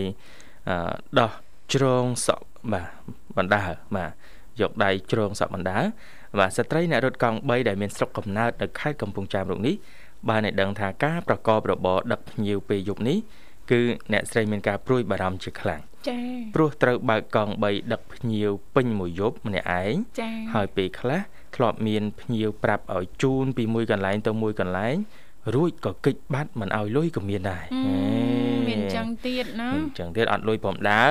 [0.70, 1.32] អឺដោះ
[1.74, 2.88] ជ្រងសក់បាទ
[3.38, 3.62] បណ្ដា
[3.96, 4.12] បាទ
[4.62, 5.78] យកដៃជ្រងសក់បណ្ដា
[6.40, 9.76] បាទស្ត្រីអ្នករត់កង់3ដែលមានស្រុកកំណើតនៅខេត្តកំពង់ចាមរុកនេះ
[10.30, 13.18] បានឲ្យដឹងថាការប្រកបរបរដឹកភ្ញៀវពេលយប់នេះ
[13.72, 13.82] គឺ
[14.14, 16.20] អ្នកស្រីមានការព្រួយបារម្ភជាខ្លាំងចា
[16.56, 21.22] ព្រោះត្រូវបើកកង់3ដឹកភ្ញៀវពេញមួយយប់ម្នាក់ឯងចាហើយពេលខ្លះ
[21.56, 24.96] ធ្លាប់មានភ្ញៀវប្រាប់ឲ្យជូនពីមួយកន្លែងទៅមួយកន្លែង
[25.56, 27.64] រួចក៏កិច្ចបាត់មិនឲ្យលុយក៏មានដែរ
[28.68, 31.10] មានអញ្ចឹងទៀតណាអញ្ចឹងទៀតអត់លុយព្រមដើរ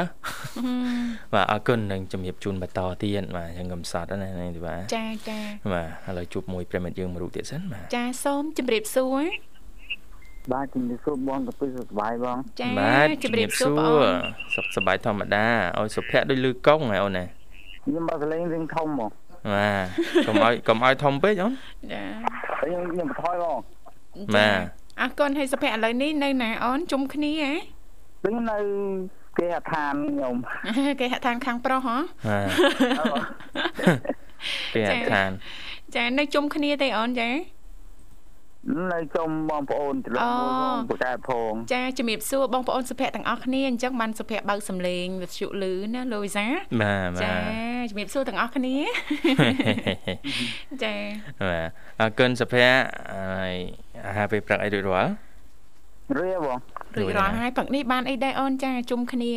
[1.34, 5.38] បាទអរគុណនឹងជំរាបជូនបន្តទៀតបាទអញ្ចឹងកំសត់ណានេះបាទចាចា
[5.72, 9.22] បាទឥឡូវជួបមួយប្រិមិត្តយើងមួយរូបទៀតសិនបាទចាសូមជម្រាបសួរ
[10.52, 14.04] បាទជំរាបសួរបងទៅសុខសប្បាយបងចាបាទជំរាបសួរ
[14.54, 15.46] សុខសប្បាយធម្មតា
[15.78, 17.24] ឲ្យសុភ័ក្រដូចលឺកុងហ៎អូនណា
[17.84, 19.10] ខ្ញុំបើសលេងរៀងធំបង
[19.54, 21.52] បាទកុំឲ្យកុំឲ្យធំពេកអូន
[21.92, 22.02] ចា
[22.60, 23.58] ខ្ញុំខ្ញុំបន្ថយបង
[24.36, 24.60] បាទ
[25.00, 27.52] អរគុណហើយសុភ័ក្រឥឡូវនេះនៅណាអូនជុំគ្នាហ៎
[28.24, 28.58] វិញនៅ
[29.38, 30.34] គេហដ្ឋានខ្ញុំ
[31.00, 31.96] គេហដ្ឋានខាងប្រុសហ៎
[34.74, 35.30] គេហដ្ឋាន
[35.94, 37.28] ចានៅជុំគ្នាទេអូនចា
[38.92, 46.46] នៅជុំបងប្អូនច្រឡំមួយផងប្រកែផងចាជំរាបសួរបងប្អូនសុភ័ក្រទាំងអស់គ្នាអញ្ចឹងបានសុភ័ក្របើកសំឡេងវិទ្យុលឺណាលូវីសា
[46.80, 47.34] បាទបាទចា
[47.90, 48.76] ជំរាបសួរទាំងអស់គ្នា
[50.84, 50.94] ចា
[51.48, 51.68] បាទ
[52.00, 52.80] អរគុណសុភ័ក្រ
[53.14, 53.54] ហើយ
[54.06, 55.10] អាហារពេលព្រឹកអីរួចរាល់
[56.18, 56.58] រៀបបង
[56.96, 59.34] រួចរាល់ហើយព្រឹកនេះបានអីដែរអូនចាជុំគ្នា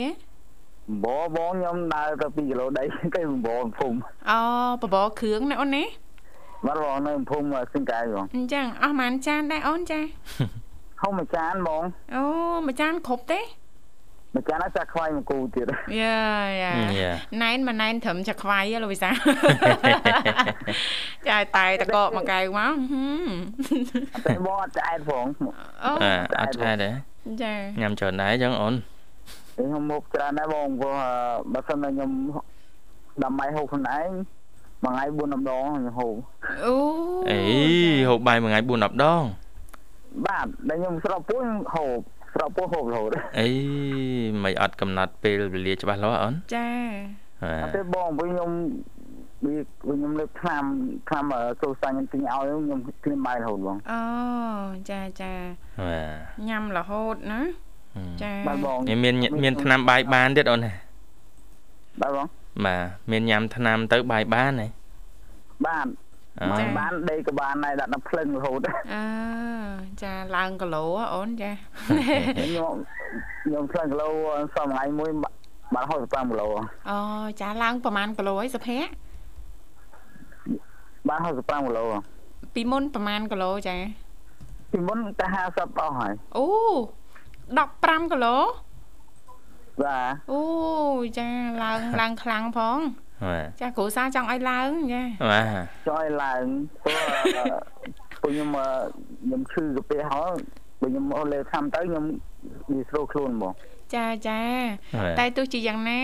[1.04, 2.84] បងបងខ្ញុំដើរទៅ2គីឡូដី
[3.16, 3.98] ទៅបងភូមិ
[4.32, 4.40] អូ
[4.82, 5.84] បបរគ្រឿងណាអូនណា
[6.66, 10.00] បាទបងនៅភូមិសឹងកែបងអញ្ចឹងអស់ប៉ុន្មានចានដែរអូនចា
[11.02, 11.84] ហូបមួយចានបង
[12.16, 12.24] អូ
[12.66, 13.42] មួយចានគ្រប់ទេ
[14.36, 15.66] មួយចានអាចខ្វាយមកគូទៀត
[16.00, 16.20] យ៉ា
[16.62, 16.74] យ៉ា
[17.44, 19.10] ណែនមកណែនត្រឹមចាខ្វាយលោកវិសា
[21.28, 22.74] ចាតែតកមកកៅមក
[24.26, 25.26] តែបងអត់ឆ្អែតផង
[25.84, 25.92] អូ
[26.42, 26.90] អត់ឆ្អែតទេ
[27.44, 28.74] ចាញ៉ាំច្រើនដែរអញ្ចឹងអូន
[29.56, 30.96] ខ្ញុំមកច្រើនដែរបងព្រោះ
[31.54, 32.12] បើសិនតែខ្ញុំ
[33.24, 34.10] ដើម្បីហូបខ្លួនឯង
[34.84, 35.68] មួយថ្ងៃ4 10ដង
[35.98, 36.16] ហូប
[36.64, 36.74] អូ
[37.30, 37.40] អេ
[38.10, 39.24] ហូបបាយមួយថ្ងៃ4 10ដង
[40.26, 41.40] បាទតែខ្ញុំស្រក់ពោះ
[41.76, 42.00] ហូប
[42.34, 43.48] ស្រក់ពោះហូបរហូតអី
[44.44, 46.70] មិនអត់កំណត់ពេលវេលាច្បាស់លាស់អូនចា
[47.64, 48.50] អត់ទេបងវិញខ្ញុំ
[49.46, 50.64] វាខ្ញុំលើកឆ្នាំ
[51.10, 51.24] ឆ្នាំ
[51.62, 54.02] គ្រូសាញ់ខ្ញុំទិញឲ្យខ្ញុំគ្រាមបាយរហូតបងអូ
[54.90, 55.34] ចាចា
[56.48, 57.42] ញ៉ាំរហូតណា
[58.24, 60.72] ចាបាទបងមានមានឆ្នាំបាយបានទៀតអូនណា
[62.02, 62.28] បាទបង
[62.66, 64.68] បាទមានញ៉ាំថ្នាំទៅបាយបានទេ
[65.68, 65.88] បាន
[66.52, 68.60] បានបានដេកក៏បានដែរដាក់ដល់ភ្លឹងរហូត
[68.94, 69.04] អឺ
[70.04, 71.52] ចាឡើងគីឡូអូនចា
[72.40, 72.76] ខ្ញុំ
[73.44, 74.10] ខ្ញុំភ្លឹងគីឡូ
[74.56, 75.12] សំថ្ងៃមួយ
[75.74, 76.48] បាន65គីឡូ
[76.90, 76.98] អូ
[77.42, 78.90] ចាឡើងប្រហែលគីឡូហើយសុភ័ក្រ
[81.10, 81.86] បាន65គីឡូ
[82.56, 83.76] ពីមុនប្រហែលគីឡូចា
[84.72, 86.46] ពីមុនតែ50អស់ហើយអូ
[87.28, 88.36] 15គីឡូ
[89.82, 90.42] បាទអូ
[91.18, 91.28] ចា
[91.64, 92.80] ឡើងឡើងខ្លាំងផង
[93.62, 95.46] ចាគ្រូសាចង់ឲ្យឡើងចាបាទ
[95.88, 96.44] ចង់ឲ្យឡើង
[96.84, 97.02] ព្រោះ
[98.22, 98.50] ពួកខ្ញុំ
[99.24, 100.36] ខ្ញុំឈឺកាពះហើយ
[100.82, 102.06] បើខ្ញុំអស់លេខំទៅខ្ញុំ
[102.72, 103.54] និយាយស្រួលខ្លួនហ្មង
[103.96, 104.42] ចាចា
[105.20, 106.00] តែទោះជាយ៉ាងណា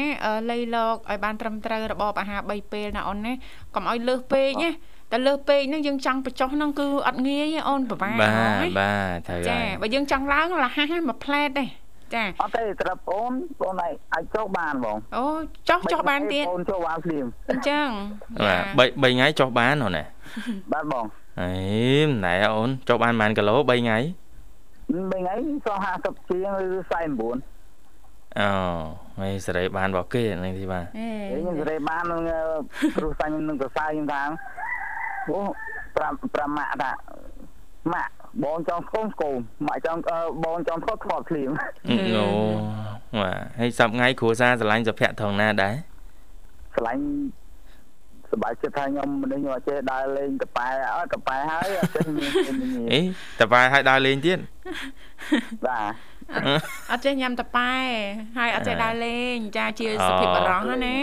[0.52, 3.34] លៃលោកឲ្យបានត្រឹមត្រូវរបបអាហារ3ពេលណាអូនណា
[3.76, 4.70] កុំឲ្យលើសពេកណា
[5.12, 8.28] តែលើសពេកហ្នឹងយើងចង់បញ្ចុះហ្នឹងគឺអត់ងាយអូនប្រហែលបា
[8.64, 11.66] ទបាទត្រូវចាបើយើងចង់ឡើងលះហាមួយផ្លែតទេ
[12.16, 15.24] ចាអត់ទេត្រាប់អូនបងឯងអាចចុះបានបងអូ
[15.70, 17.88] ចុះចុះបានទៀតអូនចុះបានភ្លាមអញ្ចឹង
[18.78, 20.04] បាទ3 3ថ្ងៃចុះបានអូនណា
[20.72, 21.06] បាទបង
[21.42, 21.52] អេ
[22.26, 23.98] ណែអូនចុះបានប៉ុន្មានគីឡូ3ថ្ងៃ
[24.90, 25.34] 3ថ្ងៃ
[25.66, 28.50] សោះ50ជាងឬ49អូ
[29.20, 32.22] ហើយសេរីបានរបស់គេនេះទីបាទខ្ញុំសេរីបាននឹង
[32.98, 34.22] គ្រូសាញ់នឹងសរសើរខ្ញុំថា
[35.30, 35.40] អូ
[35.98, 36.92] 5 5ម៉ាក់ថា
[37.94, 38.14] ម៉ាក់
[38.44, 39.38] បងចង់ស្គមស្គម
[39.68, 40.00] ម៉ាក់ចង់
[40.44, 41.52] បងចង់ថត់ថត់ភ្លាម
[41.90, 42.26] អូ
[43.22, 45.76] បាទហើយសប្ថ្ងៃគ្រួសារឆ្លាញ់សុភ័ក្រថងណាដែរ
[46.76, 47.02] ឆ្លាញ់
[48.32, 52.32] សប្បាយចិត្តថាខ្ញុំមនុស្សខ្ញុំអត់ចេះដើរលេងតប៉ែអត់តប៉ែហើយអត់ចេះមាន
[52.94, 53.00] អី
[53.40, 54.40] តប៉ែហើយដើរលេងទៀត
[55.66, 55.92] បាទ
[56.92, 57.72] អត់ចេះញ៉ាំតប៉ែ
[58.38, 60.98] ហើយអត់ចេះដើរលេងចាជាសុភាពបារម្ភណា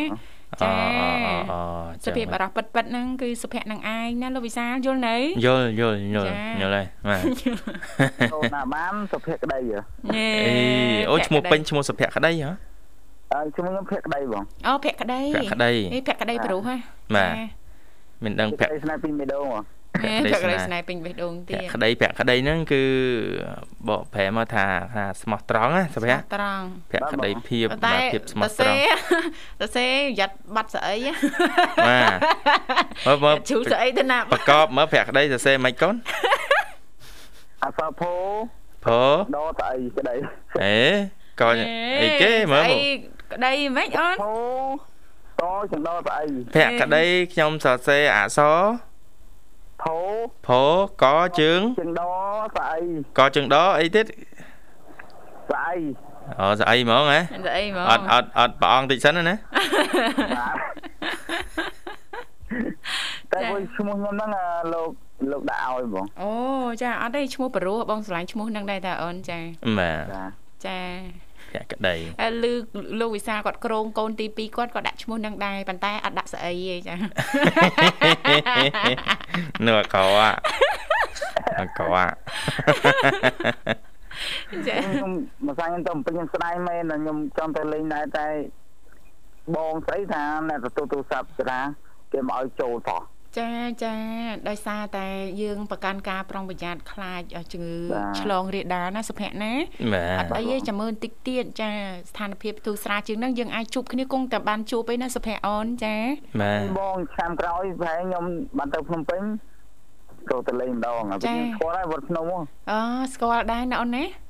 [0.60, 0.70] ចា
[2.04, 7.22] សុភាពបារម្ភពិតពិតហ្នឹងគឺសុភ័ក្រនឹងឯងណាលោកវិសាលយល់នៅយល់យល់យល់យល់ហើយបាទ
[8.34, 9.80] អូណាបានសុភ័ក្រក្តីហ៎
[10.14, 10.28] អេ
[11.10, 12.50] អូឈ្មោះពេញឈ្មោះសុភ័ក្រក្តីហ៎
[13.32, 16.76] អើឈ្មោះខ្ញុំភ័ក្រក្តីបងអូភ័ក្រក្តីភ័ក្រក្តីនេះភ័ក្រក្តីប្រុសហ៎
[17.16, 17.32] បាទ
[18.24, 19.60] មិនដឹងភ័ក្រស្នេហ៍ពីមេដូងហ៎
[20.02, 20.04] ភ
[20.42, 22.82] ក្តីស្នេហ៍ពេញបេះដូងទៀតក្តីភក្តីហ្នឹងគឺ
[23.88, 28.78] បកប្រែមកថាថាស្មោះត្រង់ណាសុភ័ក្រត្រង់ភក្តីភាពបាទភាពស្មោះត្រង់
[29.60, 30.96] សរសេរយ៉ាត់បាត់ស្អី
[31.88, 32.00] បា
[33.14, 35.94] ទមើលជូស្អីទៅណាប្រកបមើលភក្តីសរសេរមិនកូន
[37.64, 38.12] អសភោ
[38.84, 39.00] ភោ
[39.34, 40.14] ដស្អីក្តី
[40.62, 40.78] អេ
[41.40, 41.56] កូន
[42.02, 42.78] អីគេមើលអី
[43.32, 44.16] ក្តីមិនអូន
[45.40, 46.24] ភោតចង្ដោស្អី
[46.56, 48.56] ភក្តីខ្ញុំសរសេរអក្សរ
[49.82, 49.96] ផោ
[50.46, 50.62] ផោ
[51.02, 51.04] ក
[51.40, 52.02] ជើងជើងដ
[52.56, 52.78] ស្អី
[53.18, 54.06] កជើងដអីទៀត
[55.50, 55.74] ស្អី
[56.40, 59.34] អូស្អីហ្មងហ៎ស្អីហ្មងអត់អត់អត់ព្រះអង្គតិចសិនណា
[63.32, 64.30] តែមួយឈ្មោះខ្ញុំហ្នឹង
[64.72, 64.90] លោក
[65.30, 66.30] លោកដាក់ឲ្យបងអូ
[66.82, 69.38] ចាអត់ទេឈ្មោះបរោះបងស្រឡាញ់ឈ្មោះនឹងដែរតាអូនចា
[69.78, 70.24] បាទចា
[70.66, 72.52] ចា ភក្តីហើយលឺ
[73.00, 76.94] លោកវិសាគាត់ក្រងកូនទី2គាត់ក៏ដាក់ឈ្មោះនឹងដែរប៉ុន្តែអត់ដាក់ស្អីទេចា
[79.66, 80.30] នៅអកោអា
[81.60, 82.06] អកោអា
[84.68, 85.10] ចាខ្ញុំ
[85.46, 88.26] មកសាញ់ខ្ញុំទៅពេញខ្ញុំស្ដាយមែនតែខ្ញុំចង់ទៅលេងដែរតែ
[89.56, 91.58] បងស្អីថាអ្នកទទួលទូរស័ព្ទចា
[92.12, 93.02] គេមកឲ្យចូលតោះ
[93.38, 93.50] ចា
[93.84, 93.94] ចា
[94.48, 95.06] ដោយសារតែ
[95.42, 97.22] យើងប្រកាន់ការប្រុងប្រយ័ត្នខ្លាច
[97.52, 99.52] ជំងឺបាទឆ្លងរាលដាលណាសុភ័ក្រណា
[99.92, 101.70] បាអត់ទអីទេចាំមើលបន្តិចទៀតចា
[102.10, 105.96] ស្ថានភាពទូស្រាលជាងហ្នឹងយើងអាចជួបគ្នាគង់តែបានជួបឯណាសុភ័ក្រអូនចា
[106.40, 108.24] បាទបងឆ្នាំក្រោយប្រហែលខ្ញុំ
[108.58, 109.22] បានទៅភ្នំពេញ
[110.30, 112.38] ចូលទៅលេងម្ដងហើយខ្ញុំស្គាល់ហើយវត្តភ្នំហ៎
[112.70, 112.78] អូ
[113.14, 114.25] ស្គាល់ដែរណាអូនណាបាត់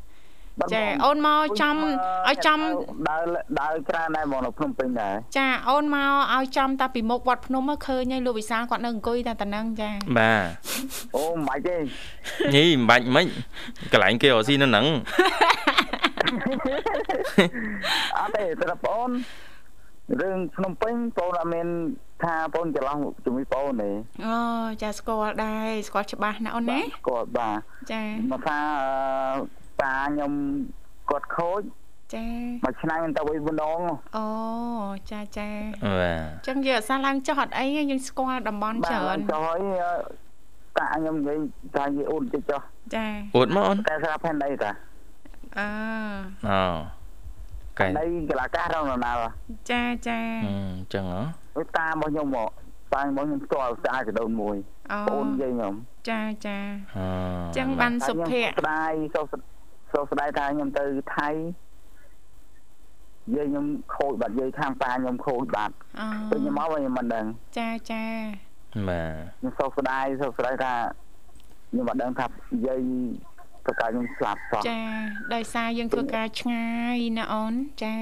[0.74, 1.74] ចាបងអូនមកចំ
[2.28, 2.58] ឲ្យចំ
[3.08, 3.22] ដើរ
[3.60, 10.44] ដើរច្រើនដែរបងនៅភ្នំពេញដែរចាអូនមកឲ្យចំតាពីមុខវត្តភ្នំមកឃើញហើយលោកវិសាលគាត់នៅអង្គុយតែតែហ្នឹងចាបាទ
[11.16, 11.76] អូមិនបាច់ទេ
[12.54, 13.26] ញីមិនបាច់មិញ
[13.92, 14.86] កន្លែងគេរកស៊ីនៅហ្នឹង
[18.18, 19.08] អត់ទេសម្រាប់បង
[20.20, 21.68] រឿងភ្នំពេញបងអត់មាន
[22.22, 23.90] ថាបងច្រឡំជាមួយបងទេ
[24.26, 24.36] អូ
[24.82, 27.58] ចាស្គាល់ដែរស្គាល់ច្បាស់ណាអូនណាគាត់បាទ
[27.92, 30.32] ចាមកថាអឺ តាខ្ញុំ
[31.10, 31.62] គាត់ខូច
[32.14, 32.26] ចា
[32.64, 33.80] មួយឆ្នាំខ្ញុំទៅវិញម្ដង
[34.16, 34.26] អូ
[35.10, 35.48] ចាចា
[35.98, 39.92] បាទអញ្ចឹងយើងអត់សាឡើងចុះអត់អីទេយើងស្គាល់តំបន់បាទច្រើនចុះហើយអឺ
[40.76, 41.38] តាខ្ញុំនិយាយ
[41.76, 42.60] ថានិយាយអូនតិចចុះ
[42.94, 44.70] ចាអួតមកអូនតែស្រាប់ផែនដីតា
[45.58, 45.68] អឺ
[46.48, 46.62] អូ
[47.78, 49.30] កែដីកលាកាសរងណាល់
[49.70, 51.20] ចាចាអញ្ចឹងហ៎
[51.56, 52.50] ទៅតារបស់ខ្ញុំមក
[52.94, 54.56] តារបស់ខ្ញុំផ្ទាល់ស្អាតកដោនមួយ
[54.92, 55.74] អូបងនិយាយខ្ញុំ
[56.10, 56.58] ចាចា
[56.96, 59.26] អអញ្ចឹងបានសុភ័ក្រស្ដាយសោក
[59.92, 60.84] សោកស្ដាយថាខ្ញុំទៅ
[61.16, 61.28] ថៃ
[63.36, 67.26] យាយខ្ញុំខូចបាត់យាយខាងប៉ាខ្ញុំខូចបាត់អូពេលខ្ញុំមកវិញខ្ញុំមិនដឹង
[67.58, 68.04] ចាចា
[68.88, 70.72] បាទខ្ញុំសោកស្ដាយសោកស្ដាយថា
[71.70, 72.26] ខ្ញុំមិនដឹងថា
[72.66, 72.80] យាយ
[73.64, 74.80] ប្រកាសខ្ញុំស្លាប់សោះចា
[75.34, 77.96] ដោយសារយើងធ្វើការឆ្ងាយណាអូនចា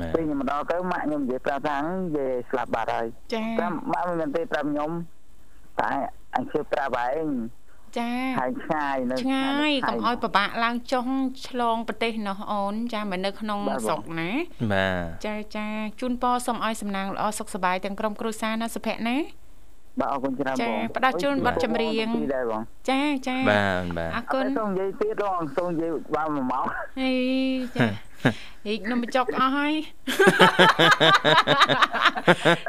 [0.00, 1.76] បាទពេលខ្ញុំមកដល់ទៅម៉ាក់ខ្ញុំនិយាយប្រាប់ថា
[2.16, 4.90] យាយស្លាប់បាត់ហើយចាតែម៉ាក់មិនមែនទេប្រាប់ខ្ញុំ
[5.80, 5.90] តែ
[6.36, 7.26] អញជឿប្រាប់ឯង
[7.98, 11.06] ចាហើយឆ្ងាយនៅឆ្ងាយកុំឲ្យពិបាកឡើងចុះ
[11.48, 14.30] ឆ្លងប្រទេសណោះអូន ចាមិននៅក្នុងស្រុកណា
[14.72, 15.66] បាទចាចា
[16.00, 19.16] ជូនពរសូមឲ្យសំណាងល្អសុខសប្បាយទាំងក្រុមគ្រួសារណាសុភ័ក្រណា
[20.00, 26.64] បាទអរគុណច្រើនចាបងផ្ដល់ជូនបទចម្រៀងពីដែរបងចាចាបាទបាទអរអគុត់ណទេសូមនិយាយទៀតបងសូមនិយាយបានមួយម៉ោង
[27.00, 27.12] ហេ
[27.76, 27.86] ចា
[28.66, 29.74] ហេកនំបញ្ចុកអស់ហើយ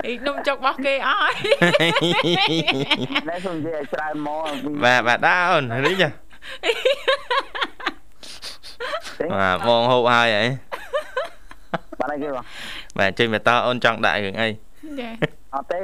[0.05, 1.35] ហេកនំបញ្ចុករបស់គេអស់ហើយ
[3.29, 6.09] ណែសូមនិយាយឲ្យច្រើនមកពីបាទបាទដើរអូនរីចា
[9.39, 10.43] បាទបងហូបហើយហី
[11.99, 12.43] បានអីគេបង
[12.99, 14.47] បាទចេញមកតើអូនចង់ដាក់រឿងអី
[15.01, 15.09] ចា
[15.56, 15.82] អត់ទេ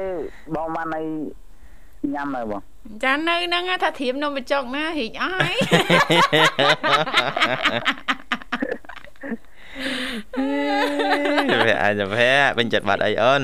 [0.54, 1.02] បងបានអី
[2.14, 2.60] ញ៉ាំនៅបង
[3.04, 5.56] ចានៅហ្នឹងថាធៀមនំបញ្ចុកណាហេកអស់ហើយ
[11.66, 12.04] វាអាចទៅ
[12.58, 13.42] វិញចិត្តបាត់អីអូន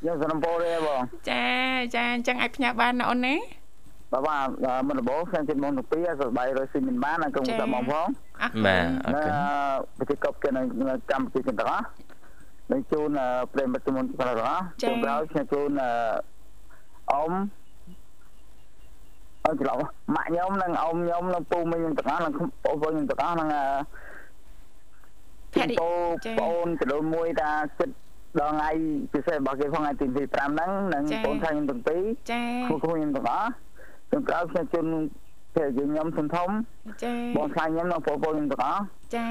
[0.00, 1.00] ខ្ញុំសំណពោទេបង
[1.30, 1.46] ចា
[1.94, 3.34] ចាអញ្ចឹងអាចផ្ញើបានណាអូនណា
[4.12, 4.38] បាទបា
[4.78, 8.06] ទមិនដំបូងខ្ញុំជិតមកទៅពីសុបាយរស់ស៊ីមិនបានអង្គសាបងផង
[8.42, 9.32] អរគុណបាទអរនៅគុណ
[9.98, 10.60] ប្រទេសកប់គេនៅ
[11.10, 11.84] កម្ពុជាទាំងអស់
[12.70, 13.10] នឹងជូន
[13.52, 15.70] ប្រិមិត្តមុនទាំងអស់ជូនក្រោយខ្ញុំជូន
[17.12, 17.32] អ៊ំ
[19.44, 19.78] អត់ច្រឡំ
[20.14, 22.32] ម៉ាក់ខ្ញុំនិងអ៊ំខ្ញុំនិងពូមីខ្ញុំទាំងអស់និង
[22.64, 23.48] បងប្អូនខ្ញុំទាំងអស់និង
[25.52, 27.94] ភរិបងចាប្អូនចំនួនមួយថាចិត្ត
[28.40, 28.70] ដល់ថ្ងៃ
[29.12, 33.50] ពិសេសរបស់គេផងថ្ងៃទី5ហ្នឹងនិងបងថៃខ្ញុំទាំងពីរចាគ្រូគ្រូខ្ញុំទាំងអស់
[34.08, 34.86] ខ្ញុំក្រោយខ្ញុំជូន
[35.54, 36.50] ភរិយាខ្ញុំធំធំ
[37.02, 38.82] ចាបងថ្លៃខ្ញុំនិងបងប្អូនខ្ញុំទាំងអស់
[39.16, 39.28] ចា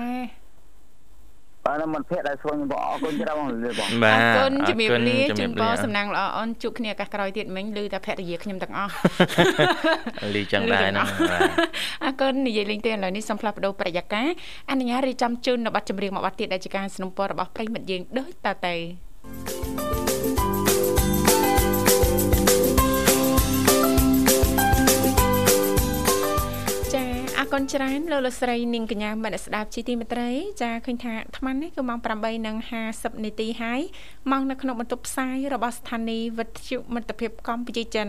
[1.66, 8.92] បាទមិត្តភក្តិដែលស្គាល់ខ្ញុំបងអរគុណច្រើនបងលាបង បា អ ទ រគុណជំរាបលា ជំ ជូ រា ន ប ព លា រសំណាងល្អអូនជួបគ្នាឱកាសក្រោយទៀតមិញឮតែភរិយាខ្ញុំទាំងអស់
[10.34, 11.50] លីចឹងដែរហ្នឹងបាទ
[12.04, 14.26] អរគុណនិយាយលេងទេឥឡូវនេះសូមផ្លាស់ប្ដូរប្រយាករ
[14.70, 20.11] អនុញ្ញាតរៀបចំជូននៅប័ណ្ណចម្រៀងមួយប័ណ្ណទៀតដែលជាការสนับสนุนរបស់ប្រិយមិត្តយើងដូចតទៅចាអ
[27.57, 30.29] គុណច្រើនលោកលោកស្រីនាងកញ្ញាមនស្ដាប់ជីទីមេត្រី
[30.61, 31.99] ចាឃើញថាអាត្មានេះគឺម៉ោង
[32.61, 33.81] 8:50នាទីហើយ
[34.31, 38.07] ម៉ោងនៅក្នុងបន្ទប់ផ្សាយរបស់ស្ថានីយ៍វិទ្យុមិត្តភាពកម្ពុជាចិន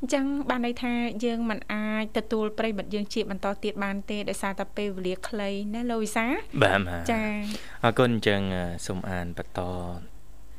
[0.00, 0.92] អញ្ចឹងបានន័យថា
[1.24, 6.26] យើងមិនអាចទទួលប្រិយមិត្តយើងជាបន្តទៀតបានទេដោយសារតែពេលវេលាខ្លីណាលោកវិសា
[6.62, 7.22] បាទបាទចា
[7.84, 8.40] អរគុណអញ្ចឹង
[8.86, 9.60] សូមអានបន្ត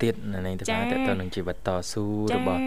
[0.01, 2.61] ទៀតនៅនេះទៅចា៎បាទតទៅនឹងជីវិតតស៊ូចា៎របស់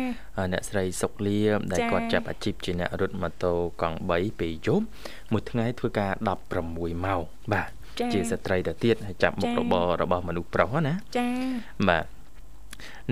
[0.52, 4.86] អ្នកស្រីសុកលៀមដែលចា៎គាត់ចាប់អាជីពជាអ្នករត់ម៉ូតូកង់3ពេលយប់
[5.32, 6.12] មួយថ្ងៃធ្វើការ
[6.58, 7.22] 16ម៉ោង
[7.52, 7.70] បាទ
[8.00, 11.26] ចា៎ជាស្ត្រីទៅទៀតហើយចាប់មុខចា៎របររបស់មនុស្សប្រុសណាចា
[11.88, 12.04] បាទ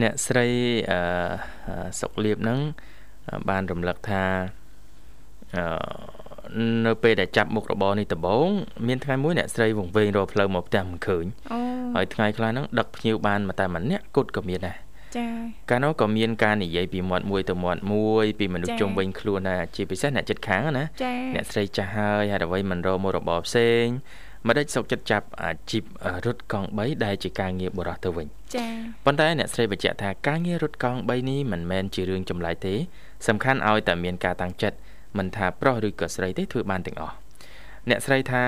[0.03, 0.47] អ្នកស្រី
[0.91, 1.01] អឺ
[1.69, 2.61] អឺសុកលៀបហ្នឹង
[3.29, 4.25] អឺបានរំលឹកថា
[5.57, 5.65] អឺ
[6.87, 8.51] នៅពេលដែលចាប់មុខរបរនេះដំបូង
[8.87, 11.59] មានថ្ងៃមួយអ្នកស្រីវងវែងរកផ្លូវមកផ្ទះមិនឃើញអូ
[11.95, 14.77] ហើយថ្ងៃខ្លះហ្នឹងដឹកភ្ញៀវបានមកតែម្នាក់គត់ក៏មានដែរ
[15.17, 15.27] ចា
[15.71, 23.85] កាលនោះក៏មានការនិយាយពីមាត់មួយទៅមាត់មួយពីមនុស្សចា៎ជុំវិញខ្លួនដែរជាពិសេសអ្នកចិត្តខាងណាចាអ្នកស្រីចាស់ហើយហេតុអ្វីមិនរកមករបរផ្សេង
[24.47, 25.83] មិនដេចសុកចិត្តចាប់អាជីព
[26.27, 28.27] រត់កង់3ដែលជាការងារបរោះទៅវិញ
[28.57, 28.67] ចា
[29.05, 32.75] ប៉ុន្តែអ្នកស្រីបញ្ជាក់ថាការងាររត់កង់3នេះមិនមែនជារឿងចម្លែកទេ
[33.29, 34.77] សំខាន់ឲ្យតែមានការតាំងចិត្ត
[35.19, 37.15] មិនថាប្រុសឬក៏ស្រីទេធ្វើបានទាំងអស់
[37.89, 38.45] អ្នកស្រីថា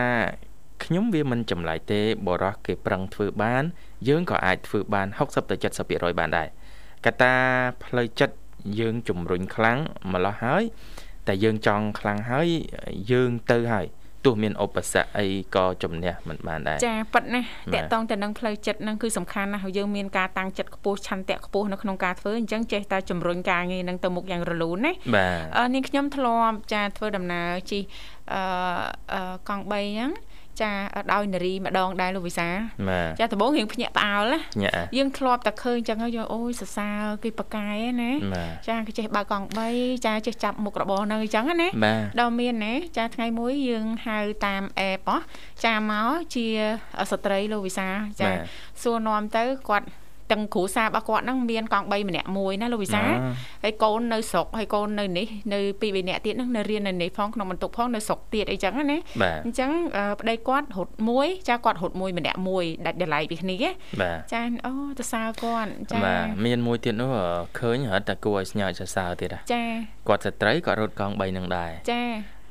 [0.84, 3.64] ខ្ញុំវាមិនចម្លែកទេបរោះគេប្រឹងធ្វើបាន
[4.08, 5.56] យើងក៏អាចធ្វើបាន60ទៅ
[5.88, 6.48] 70%បានដែរ
[7.06, 7.34] កត្តា
[7.84, 8.36] ផ្លូវចិត្ត
[8.80, 9.78] យើងជំរុញខ្លាំង
[10.12, 10.64] ម្លោះហើយ
[11.26, 12.48] តែយើងចង់ខ្លាំងហើយ
[13.12, 13.86] យើងទៅហើយ
[14.24, 27.82] ទោះមានឧបសគ្គអីក៏ជំនះមិនបានដែរចាប៉ិតណាស់បាទតកតងទៅនឹងផ្លូវចិត្តហ្នឹងគឺសំខាន់ណាស់ហើយយើងមានការតាំងចិត្តខ្ពស់ឆន្ទៈខ្ពស់នៅក្នុងការធ្វើអញ្ចឹងចេះតែជំរុញការងារហ្នឹងទៅមុខយ៉ាងរលូនណាបាទអឺនាងខ្ញុំធ្លាប់ចាធ្វើដំណើរជិះ
[28.32, 28.40] អឺ
[29.12, 30.10] អឺកង់3ហ្នឹង
[30.62, 30.70] ចា
[31.12, 32.48] ដោយនារីម្ដងដែរលោកវិសា
[32.88, 39.46] បាទចាដំបូងរៀងភ្ញាក់ផ្អើលណាញាក់យើងធ្លាប់តែឃើញអញ្ចឹងហើយយកអូយសរសើរគេប្រកាយណាបាទចាគេចេះបើកកង់
[39.76, 45.18] 3ចាចេះចាប់មុខរបរហ្នឹងអញ្ចឹងណាបាទដល់មានណាចាថ្ងៃមួយយើងហៅតាមអេបហ៎
[45.64, 46.46] ចាមកជា
[47.10, 47.88] ស្ត្រីលោកវិសា
[48.20, 48.38] ចាបាទ
[48.82, 49.86] សួរនាំទៅគាត់
[50.31, 53.17] ទាំងគ្រូសារបស់គាត់ហ្នឹងមានកង់3ម្នាក់មួយណាលោកវិសា អ่า
[53.63, 63.57] ហើយកូននៅស្រុកហើយកូននៅនេះនៅពីរបីនាក់ទៀតហ្នឹងនៅរៀននៅនេះផងក្នុងបន្ទុកផងនៅស្រុកទៀតអីចឹងណា បាទ អញ្ចឹងអឺប្តីគាត់រត់មួយចាគាត់រត់មួយម្នាក់មួយដាច់ដライពីគ្នា
[64.01, 67.25] បាទ ចាអូទៅសើគាត់ចា បាទមានមួយទៀតនោះអឺ
[67.59, 69.63] ឃើញរត់តែគួរឲ្យស្ញើចសរសើរទៀតហ่ะ ចា
[70.07, 72.03] គាត់ស្ត្រីគាត់រត់កង់3នឹងដែរ ចា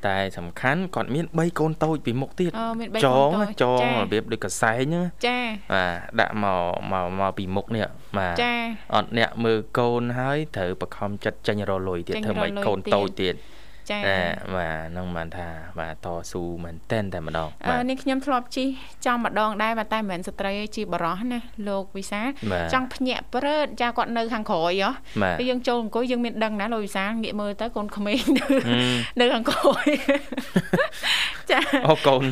[0.08, 5.40] តែសំខាន់គាត់មាន3កូនតូចពីមុខទៀតអូមានបីចកូងនតូចចងចារបៀបដូចកសែងហ្នឹងចា
[5.74, 7.88] បាទដាក់មកមកមកពីមុខនេះ
[8.18, 8.54] បាទចា
[8.96, 13.36] អត់អ្នកមើលកូនហើយត្រូវបខំចិត្តចេញរលុយទៀតចេញធ្វើម៉េចរលុយកូនទៀតតូចទៀត
[13.92, 14.20] ចាតែ
[14.56, 15.48] បាទហ្នឹងបានថា
[15.80, 18.68] បាទតស៊ូមែនតែនតែម្ដងអឺនេះខ្ញុំធ្លាប់ជិះ
[19.06, 22.22] ចំម្ដងដែរប៉ុន្តែមិនមែនស្ត្រីទេជាបរោះណាលោកវិសា
[22.52, 24.90] បាទចង់ភ្ញាក់ព្រឺតចាគាត់នៅខាងក្រោយហ៎
[25.22, 29.88] បាទពេលយើងចូលអង្គុយយើងមានដឹងណាលោកវិសាងាកមើលទៅកូនក្មេងនៅហឹមនៅខាងក្រោយ
[31.52, 32.24] ចាអូកូន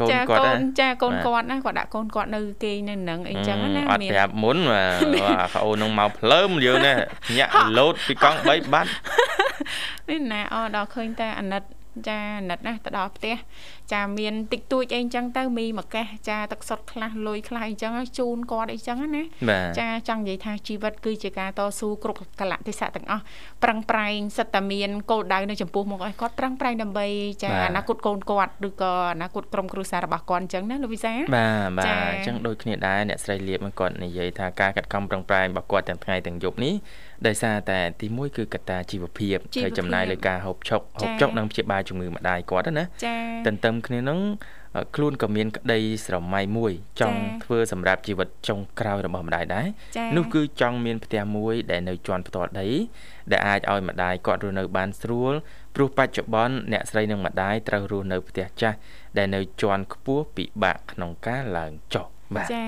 [0.00, 6.94] កូនចាគាត់កូហ៎នចាកូនបាទគាត់ណាគាត់ដាក់កូនគាត់នៅគេងនៅនឹងអីចឹងណាអត់ប្រាប់មុនបាទអាខអូននឹងមកភ្លើមយើងណា
[7.38, 8.90] ញាក់លោតពីកង់3បាត់
[10.08, 11.62] នេះណាអដល់ឃើញតែអាណិត
[12.08, 13.36] ចាអាណិតណាទៅដល់ផ្ទះ
[13.92, 23.22] ចាមានតិចតួចអីអញ្ចឹងទៅមីមួយកេះចាទឹកសុទ្ធខ្លះលុយខ្លះអីចឹងជូនគាត់អីចឹងណាបាទចាចង់និយាយថាជីវិតគឺជាការតស៊ូគ្រប់កលៈទេសៈទាំងអស់
[23.62, 27.06] ប្រឹងប្រែងសិតតែមានគោលដៅនៅចំពោះមុខឲ្យគាត់ប្រឹងប្រែងដើម្បី
[27.42, 36.74] ចាអនាគតកូនគាត់ឬក៏អនាគតក្រុមគ្រួសាររបស់គាត់អញ្ចឹងណាលោកវិសាបាទបាទចា៎អញ្ចឹងដូចគ្នាដែរអ្នកស្រីលៀបហ្នឹងគាត់និយាយថាការកាត់កំប្រឹងប្រែងរបស់គាត់ទាំងថ្ងៃទាំងយប់នេះ
[37.26, 43.16] ដោយសារតែទីមួយគឺកត្តាជីវភាពជីវភាពហើយចំណាយលើការហូបឆុកហូបចា៎ចុកនិងព្យាបាលជំងឺម្ដាយគាត់ហ្នឹងណាចា
[43.46, 44.20] ទន្ទឹមគ្នាហ្នឹង
[44.76, 49.66] អឺខ្លួនក៏មានក្តីស្រមៃមួយ ចង់ចា៎ធ្វើសម្រាប់ជីវិតចុងក្រោយរបស់ម្ដាយដែរ
[49.96, 52.68] ចានោះគឺចង់មានផ្ទះមួយដែលនៅជាន់ផ្ទាល់ដី
[53.32, 55.32] ដែលអាចឲ្យម្ដាយគាត់រស់នៅបានស្រួល
[55.74, 58.76] ព្រោះបច្ចុប្បន្នអ្នកស្រីនិងម្ដាយត្រូវរស់នៅផ្ទះចាស់
[59.18, 62.66] ដែលនៅជាន់ខ្ពស់ពិបាកក្នុងការឡើងចុះបាទចា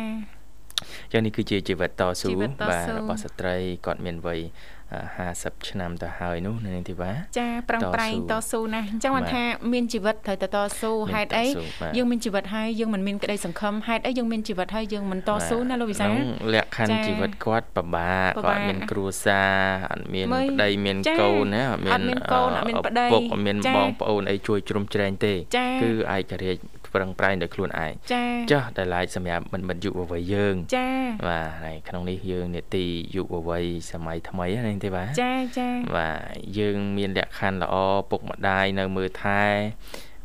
[1.13, 3.57] ចឹងនេះគឺជាជីវិតតស៊ូជីវិតតស៊ូបាទរបស់ស្ត្រី
[3.87, 4.82] គាត់មានវ័យអឺ
[5.29, 19.55] 50ឆ្នាំទៅហើយនោះនៅនាងធីវ៉ាចាប្រឹងប្រែងតតស៊ូស៊ូណាស់អញ្ចឹងបាបានទថាមានជីវិតត្រូវតែតស៊ូមានហេតុអីតស៊ូបាទយើងមានជីវិតហើយយើងមិនមានក្តីសង្ឃឹមហេតុអីយើងមានជីវិតហើយយើងមិនតស៊ូណាលោកវិសាហ្នឹងលក្ខខណ្ឌចា៎ជីវិតគាត់ពិបាកពិបាគាត់កមានគ្រួសារ
[19.93, 26.63] អត់មានមើលប្តីមានចា៎កូនណាអត់មានអត់មានកូនអត់មានប្តីឪពុកអត់មានចា៎បងប្អូនអីជួយជ្រោមជ្រែងទេចា៎គឺឯករាជ្យ
[26.95, 30.89] ប្រឹងប្រែងដោយខ្លួនឯងចាចាស់ដែលឡាយសម្រាប់មិនមិនយុវវ័យយើង ចា
[31.29, 32.85] បាទហើយក្នុងនេះយើងនេតិ
[33.15, 36.19] យុវវ័យសម័យថ្មីហ្នឹងទេបាទចាចាបាទ
[36.59, 37.75] យើងមានលក្ខខណ្ឌល្អ
[38.11, 39.43] ពុកម្ដាយនៅមើលថែ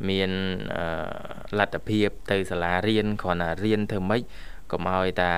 [0.08, 0.30] មាន
[0.76, 0.86] អឺ
[1.58, 4.22] លទ្ធភាពទៅសាលារៀនគ្រាន់តែរៀនធ្វើម៉េច
[4.72, 5.32] កុំឲ្យតា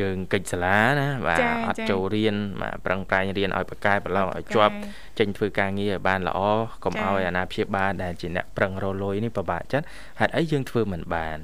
[0.00, 4.74] យើងកិច្ចសាលាណាបាទចា៎អត់ចា៎ចូលរៀនបាទប្រឹងប្រែងរៀនឲ្យប្រកែប្រឡងឲ្យជាប់
[5.18, 6.40] ចេញធ្វើការងារឲ្យបានល្អ
[6.84, 9.86] កុំចា៎ឲ្យអាណាព្យាបាលដែលជាអ្នកប្រឹងរលុយនេះពិបាកចិត្ត
[10.20, 11.38] ហេតុអីយើងធ្វើមិនបាន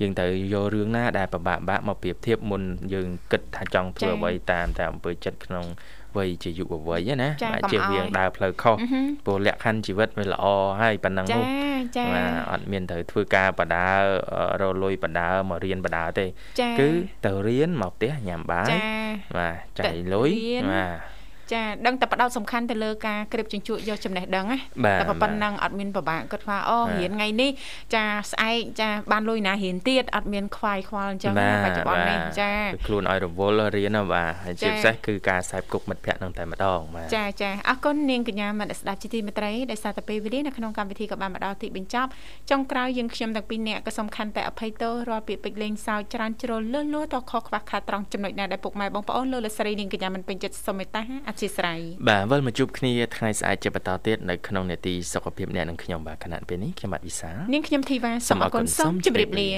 [0.00, 2.62] យើងត្រូវយករឿងណាដែលពិបាកបាក់មកប្រៀបធៀបមុន
[2.94, 5.66] យើងគិតថាចង់ធ្វើចា៎អ្វីតាមតែអំពើចិត្តក្នុង
[6.16, 10.44] វ័យជាយុវវ័យណាចា៎បាទកុំជៀសវាងឲ្យដើរផ្លូវខុសអឺហឹមព្រោះលក្ខខណ្ឌជីវិតវាល្អ
[10.80, 11.44] ហើយប៉ុណ្ណឹងចានោះ
[11.96, 13.86] ចាបាទអត់មានត្រូវធ្វើការបដា
[14.34, 16.26] អឺរលុយបដាមករៀនបដាទេ
[16.60, 16.88] ចាគឺ
[17.26, 18.78] ទៅរៀនមកផ្ទះញ៉ាំបាយចា
[19.38, 21.11] បាទចាយលុយរៀនបាទ
[21.54, 24.58] ចាដឹងតែបដោតសំខាន់ទៅលើការក្រេបជញ្ជក់យកចំណេះដឹងណា
[25.00, 27.50] តែប៉ុណ្ណឹងអត់មានពិបាកគាត់ថាអូរៀនថ្ងៃនេះ
[27.94, 31.34] ចាស្អែកចាបានលុយណារៀនទៀតអត់មានខ្វាយខ្វល់អញ្ចឹង
[31.64, 32.50] បច្ចុប្បន្ននេះចា
[32.86, 42.10] ខ្លួនឲ្យរវល់រៀនណាបាទហើយជាពិសេសគឺការខ្សែគប់មិត្តភ័ក្តិនឹងតែម្ដងបាទចាចាអរគុណនាងកញ្ញាមនស្ដាប់ជីទីមេត្រីដែលសារតែពេលវេលានៅក្នុងកម្មវិធីក៏បានមកដល់ទីបញ្ចប់
[42.50, 59.48] ចុងក្រោយយើងខ្ញុំទាំងពីរនាក់ក៏សំខាន់តែអភ័យទោសរាល់ពាក្យពេចន៍លេងសើចច្រើនជ្រុលលឺលួតខុសខ្វះខាតត្រង់ចំណុចណាដែលពុកម៉ែបងប្អូនលោកលស្រីនាងកញ្ញាមិនពេញចិត្តសូមមេត្តាអធិស្ឋានបាទវិលមកជួបគ្នាថ្ងៃស្អែកជាបន្តទៀតនៅក្នុងនេតិសុខភាពអ្នកនិងខ្ញុំបាទគណៈពេលនេះខ្ញុំបាទវិសានាងខ្ញុំធីវ៉ាសូមអរគុណសូមជម្រាបលា